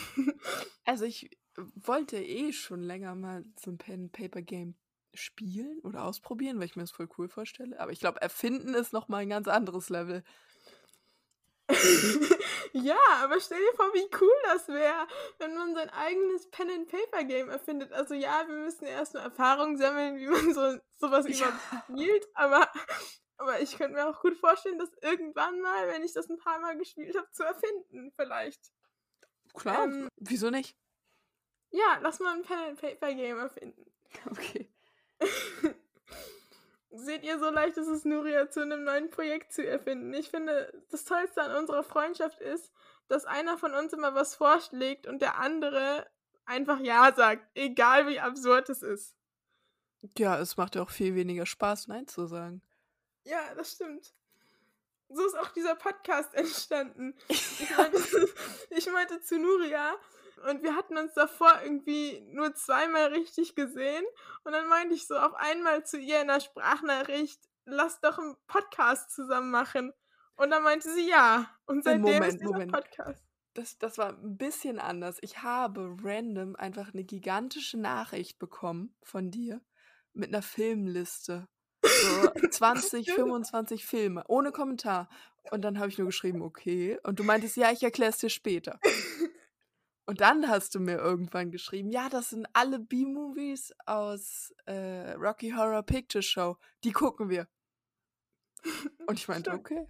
also 0.84 1.04
ich 1.04 1.30
wollte 1.56 2.18
eh 2.18 2.52
schon 2.52 2.82
länger 2.82 3.14
mal 3.14 3.44
so 3.58 3.70
ein 3.70 3.78
Pen-Paper-Game 3.78 4.76
spielen 5.14 5.80
oder 5.82 6.04
ausprobieren, 6.04 6.58
weil 6.58 6.66
ich 6.66 6.76
mir 6.76 6.82
das 6.82 6.90
voll 6.90 7.08
cool 7.18 7.28
vorstelle. 7.28 7.78
Aber 7.78 7.92
ich 7.92 8.00
glaube, 8.00 8.22
erfinden 8.22 8.74
ist 8.74 8.92
nochmal 8.92 9.22
ein 9.22 9.28
ganz 9.28 9.48
anderes 9.48 9.88
Level. 9.90 10.22
ja, 12.72 12.98
aber 13.22 13.40
stell 13.40 13.58
dir 13.58 13.76
vor, 13.76 13.92
wie 13.94 14.08
cool 14.20 14.34
das 14.44 14.68
wäre, 14.68 15.06
wenn 15.38 15.54
man 15.54 15.74
sein 15.74 15.90
eigenes 15.90 16.50
Pen-and-Paper-Game 16.50 17.48
erfindet. 17.48 17.92
Also 17.92 18.14
ja, 18.14 18.44
wir 18.46 18.56
müssen 18.56 18.84
erstmal 18.84 19.24
Erfahrung 19.24 19.76
sammeln, 19.76 20.18
wie 20.18 20.26
man 20.26 20.52
so 20.52 20.78
sowas 20.98 21.26
ja. 21.28 21.34
überhaupt 21.34 21.84
spielt, 21.84 22.26
aber, 22.34 22.70
aber 23.36 23.60
ich 23.60 23.76
könnte 23.76 23.94
mir 23.94 24.08
auch 24.08 24.20
gut 24.20 24.36
vorstellen, 24.38 24.78
das 24.78 24.90
irgendwann 25.02 25.60
mal, 25.60 25.88
wenn 25.88 26.02
ich 26.02 26.12
das 26.12 26.28
ein 26.28 26.38
paar 26.38 26.58
Mal 26.60 26.76
gespielt 26.76 27.16
habe, 27.16 27.30
zu 27.30 27.44
erfinden, 27.44 28.12
vielleicht. 28.16 28.60
Klar, 29.54 29.84
ähm, 29.84 30.08
wieso 30.16 30.50
nicht? 30.50 30.76
Ja, 31.72 31.98
lass 32.02 32.20
mal 32.20 32.34
ein 32.34 32.42
Pen-and-Paper-Game 32.42 33.38
erfinden. 33.38 33.90
Okay. 34.30 34.70
Seht 36.90 37.24
ihr, 37.24 37.38
so 37.38 37.48
leicht 37.48 37.78
ist 37.78 37.88
es, 37.88 38.04
Nuria 38.04 38.50
zu 38.50 38.60
einem 38.60 38.84
neuen 38.84 39.10
Projekt 39.10 39.52
zu 39.52 39.66
erfinden. 39.66 40.12
Ich 40.12 40.28
finde, 40.28 40.70
das 40.90 41.04
Tollste 41.04 41.42
an 41.42 41.56
unserer 41.56 41.82
Freundschaft 41.82 42.40
ist, 42.40 42.70
dass 43.08 43.24
einer 43.24 43.56
von 43.56 43.74
uns 43.74 43.94
immer 43.94 44.14
was 44.14 44.34
vorschlägt 44.34 45.06
und 45.06 45.22
der 45.22 45.38
andere 45.38 46.06
einfach 46.44 46.80
Ja 46.80 47.12
sagt, 47.14 47.46
egal 47.54 48.06
wie 48.06 48.20
absurd 48.20 48.68
es 48.68 48.82
ist. 48.82 49.16
Ja, 50.18 50.38
es 50.38 50.56
macht 50.58 50.74
ja 50.74 50.82
auch 50.82 50.90
viel 50.90 51.14
weniger 51.14 51.46
Spaß, 51.46 51.88
Nein 51.88 52.06
zu 52.06 52.26
sagen. 52.26 52.60
Ja, 53.24 53.54
das 53.54 53.72
stimmt. 53.72 54.12
So 55.08 55.24
ist 55.26 55.38
auch 55.38 55.50
dieser 55.50 55.76
Podcast 55.76 56.34
entstanden. 56.34 57.14
Ich 57.28 57.70
meinte, 57.76 58.28
ich 58.70 58.92
meinte 58.92 59.20
zu 59.22 59.38
Nuria, 59.38 59.94
und 60.48 60.62
wir 60.62 60.76
hatten 60.76 60.96
uns 60.96 61.14
davor 61.14 61.60
irgendwie 61.62 62.20
nur 62.32 62.54
zweimal 62.54 63.06
richtig 63.06 63.54
gesehen. 63.54 64.04
Und 64.44 64.52
dann 64.52 64.68
meinte 64.68 64.94
ich 64.94 65.06
so 65.06 65.16
auf 65.16 65.34
einmal 65.34 65.84
zu 65.84 65.98
ihr 65.98 66.20
in 66.20 66.28
der 66.28 66.40
Sprachnachricht, 66.40 67.40
lass 67.64 68.00
doch 68.00 68.18
einen 68.18 68.36
Podcast 68.46 69.10
zusammen 69.10 69.50
machen. 69.50 69.92
Und 70.36 70.50
dann 70.50 70.62
meinte 70.62 70.92
sie 70.92 71.08
ja. 71.08 71.50
Und 71.66 71.84
seitdem 71.84 72.02
Moment, 72.02 72.26
ist 72.26 72.40
dieser 72.40 72.52
Moment. 72.52 72.72
Podcast. 72.72 73.24
Das, 73.54 73.78
das 73.78 73.98
war 73.98 74.10
ein 74.10 74.36
bisschen 74.36 74.78
anders. 74.78 75.18
Ich 75.20 75.42
habe 75.42 75.96
random 76.02 76.56
einfach 76.56 76.92
eine 76.92 77.04
gigantische 77.04 77.78
Nachricht 77.78 78.38
bekommen 78.38 78.96
von 79.02 79.30
dir 79.30 79.60
mit 80.14 80.28
einer 80.28 80.42
Filmliste. 80.42 81.48
So 81.84 82.30
20, 82.50 83.12
25 83.12 83.84
Filme, 83.84 84.24
ohne 84.28 84.52
Kommentar. 84.52 85.08
Und 85.50 85.62
dann 85.62 85.78
habe 85.78 85.88
ich 85.88 85.98
nur 85.98 86.06
geschrieben, 86.06 86.42
okay. 86.42 86.98
Und 87.02 87.18
du 87.18 87.24
meintest, 87.24 87.56
ja, 87.56 87.70
ich 87.72 87.82
erkläre 87.82 88.10
es 88.10 88.18
dir 88.18 88.30
später. 88.30 88.78
Und 90.04 90.20
dann 90.20 90.48
hast 90.48 90.74
du 90.74 90.80
mir 90.80 90.98
irgendwann 90.98 91.50
geschrieben, 91.50 91.90
ja, 91.90 92.08
das 92.08 92.30
sind 92.30 92.46
alle 92.54 92.80
B-Movies 92.80 93.72
aus 93.86 94.52
äh, 94.66 95.12
Rocky 95.12 95.50
Horror 95.50 95.82
Picture 95.82 96.22
Show. 96.22 96.56
Die 96.82 96.92
gucken 96.92 97.28
wir. 97.28 97.46
Und 99.06 99.18
ich 99.18 99.28
meinte, 99.28 99.52
okay. 99.52 99.86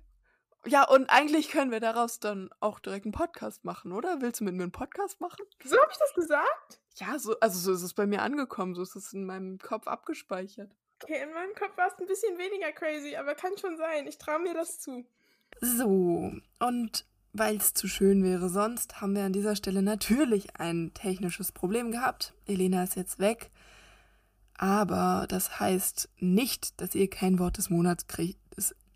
Ja, 0.64 0.88
und 0.88 1.10
eigentlich 1.10 1.48
können 1.48 1.72
wir 1.72 1.80
daraus 1.80 2.20
dann 2.20 2.48
auch 2.60 2.78
direkt 2.78 3.04
einen 3.04 3.12
Podcast 3.12 3.64
machen, 3.64 3.90
oder? 3.90 4.20
Willst 4.20 4.38
du 4.38 4.44
mit 4.44 4.54
mir 4.54 4.62
einen 4.62 4.70
Podcast 4.70 5.20
machen? 5.20 5.44
So 5.64 5.76
habe 5.76 5.90
ich 5.90 5.98
das 5.98 6.14
gesagt? 6.14 6.80
Ja, 6.94 7.18
so, 7.18 7.36
also 7.40 7.58
so 7.58 7.72
ist 7.72 7.82
es 7.82 7.94
bei 7.94 8.06
mir 8.06 8.22
angekommen, 8.22 8.76
so 8.76 8.82
ist 8.82 8.94
es 8.94 9.12
in 9.12 9.24
meinem 9.24 9.58
Kopf 9.58 9.88
abgespeichert. 9.88 10.70
Okay, 11.02 11.20
in 11.20 11.32
meinem 11.32 11.54
Kopf 11.56 11.76
war 11.76 11.88
es 11.88 11.98
ein 11.98 12.06
bisschen 12.06 12.38
weniger 12.38 12.70
crazy, 12.70 13.16
aber 13.16 13.34
kann 13.34 13.58
schon 13.58 13.76
sein. 13.76 14.06
Ich 14.06 14.18
traue 14.18 14.38
mir 14.38 14.54
das 14.54 14.78
zu. 14.78 15.04
So, 15.60 16.32
und 16.60 17.06
weil 17.32 17.56
es 17.56 17.74
zu 17.74 17.88
schön 17.88 18.22
wäre 18.22 18.48
sonst, 18.48 19.00
haben 19.00 19.14
wir 19.14 19.24
an 19.24 19.32
dieser 19.32 19.56
Stelle 19.56 19.82
natürlich 19.82 20.56
ein 20.56 20.92
technisches 20.94 21.52
Problem 21.52 21.90
gehabt. 21.90 22.34
Elena 22.46 22.82
ist 22.82 22.96
jetzt 22.96 23.18
weg. 23.18 23.50
Aber 24.54 25.26
das 25.28 25.58
heißt 25.58 26.10
nicht, 26.18 26.80
dass 26.80 26.94
ihr 26.94 27.08
kein 27.08 27.38
Wort 27.38 27.58
des 27.58 27.70
Monats 27.70 28.06
kriegt, 28.06 28.38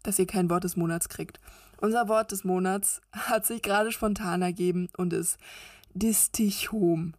dass 0.02 0.18
ihr 0.18 0.26
kein 0.26 0.50
Wort 0.50 0.64
des 0.64 0.76
Monats 0.76 1.08
kriegt. 1.08 1.40
Unser 1.80 2.08
Wort 2.08 2.30
des 2.30 2.44
Monats 2.44 3.00
hat 3.12 3.46
sich 3.46 3.62
gerade 3.62 3.90
spontan 3.90 4.42
ergeben 4.42 4.88
und 4.96 5.12
ist 5.12 5.38
Distichom. 5.94 7.14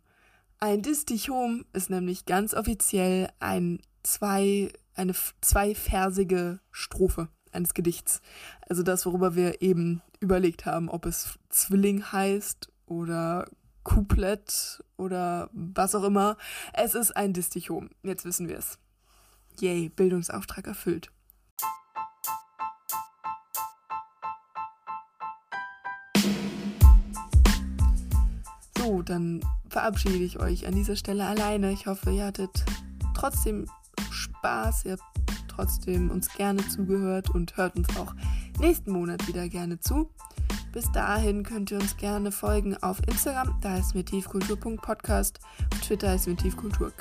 Ein 0.59 0.81
Distichom 0.81 1.65
ist 1.73 1.89
nämlich 1.89 2.25
ganz 2.25 2.53
offiziell 2.53 3.29
ein 3.39 3.79
zwei, 4.03 4.71
eine 4.95 5.13
zweiversige 5.41 6.59
Strophe 6.71 7.27
eines 7.51 7.73
Gedichts. 7.73 8.21
Also 8.67 8.83
das, 8.83 9.05
worüber 9.05 9.35
wir 9.35 9.61
eben 9.61 10.01
überlegt 10.19 10.65
haben, 10.65 10.89
ob 10.89 11.05
es 11.05 11.37
Zwilling 11.49 12.11
heißt 12.11 12.71
oder 12.85 13.45
Couplet 13.83 14.83
oder 14.97 15.49
was 15.53 15.95
auch 15.95 16.03
immer. 16.03 16.37
Es 16.73 16.93
ist 16.93 17.15
ein 17.15 17.33
Distichom. 17.33 17.89
Jetzt 18.03 18.25
wissen 18.25 18.47
wir 18.49 18.57
es. 18.57 18.77
Yay, 19.59 19.89
Bildungsauftrag 19.89 20.67
erfüllt. 20.67 21.11
So, 28.77 29.01
dann 29.01 29.41
verabschiede 29.69 30.23
ich 30.23 30.39
euch 30.39 30.67
an 30.67 30.75
dieser 30.75 30.95
Stelle 30.95 31.25
alleine. 31.25 31.71
Ich 31.71 31.87
hoffe, 31.87 32.11
ihr 32.11 32.25
hattet 32.25 32.63
trotzdem 33.15 33.67
Spaß, 34.11 34.85
ihr 34.85 34.93
habt 34.93 35.03
trotzdem 35.47 36.11
uns 36.11 36.31
gerne 36.33 36.65
zugehört 36.67 37.29
und 37.31 37.57
hört 37.57 37.75
uns 37.75 37.89
auch 37.97 38.13
nächsten 38.59 38.91
Monat 38.91 39.27
wieder 39.27 39.47
gerne 39.49 39.79
zu. 39.79 40.09
Bis 40.71 40.91
dahin 40.91 41.43
könnt 41.43 41.71
ihr 41.71 41.79
uns 41.79 41.97
gerne 41.97 42.31
folgen 42.31 42.75
auf 42.83 42.99
Instagram, 43.07 43.57
da 43.61 43.77
ist 43.77 43.95
mir 43.95 44.05
tiefkultur.podcast, 44.05 45.39
Twitter 45.81 46.13
ist 46.13 46.27
mir 46.27 46.35
tiefkulturk 46.35 46.93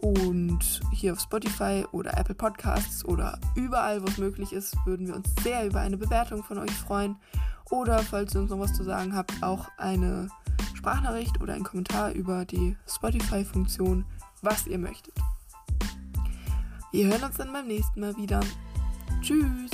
und 0.00 0.80
hier 0.92 1.12
auf 1.12 1.20
Spotify 1.20 1.84
oder 1.92 2.16
Apple 2.16 2.34
Podcasts 2.34 3.04
oder 3.04 3.38
überall, 3.54 4.02
wo 4.02 4.06
es 4.06 4.18
möglich 4.18 4.52
ist, 4.52 4.76
würden 4.86 5.06
wir 5.06 5.14
uns 5.14 5.28
sehr 5.42 5.66
über 5.66 5.80
eine 5.80 5.96
Bewertung 5.96 6.42
von 6.42 6.58
euch 6.58 6.72
freuen. 6.72 7.16
Oder 7.70 8.00
falls 8.00 8.34
ihr 8.34 8.40
uns 8.40 8.50
noch 8.50 8.58
was 8.58 8.72
zu 8.72 8.82
sagen 8.82 9.14
habt, 9.14 9.42
auch 9.42 9.68
eine 9.76 10.28
Sprachnachricht 10.74 11.40
oder 11.40 11.54
einen 11.54 11.64
Kommentar 11.64 12.12
über 12.12 12.44
die 12.44 12.76
Spotify-Funktion, 12.86 14.04
was 14.42 14.66
ihr 14.66 14.78
möchtet. 14.78 15.14
Wir 16.92 17.06
hören 17.06 17.22
uns 17.22 17.36
dann 17.36 17.52
beim 17.52 17.66
nächsten 17.66 18.00
Mal 18.00 18.16
wieder. 18.16 18.40
Tschüss! 19.20 19.70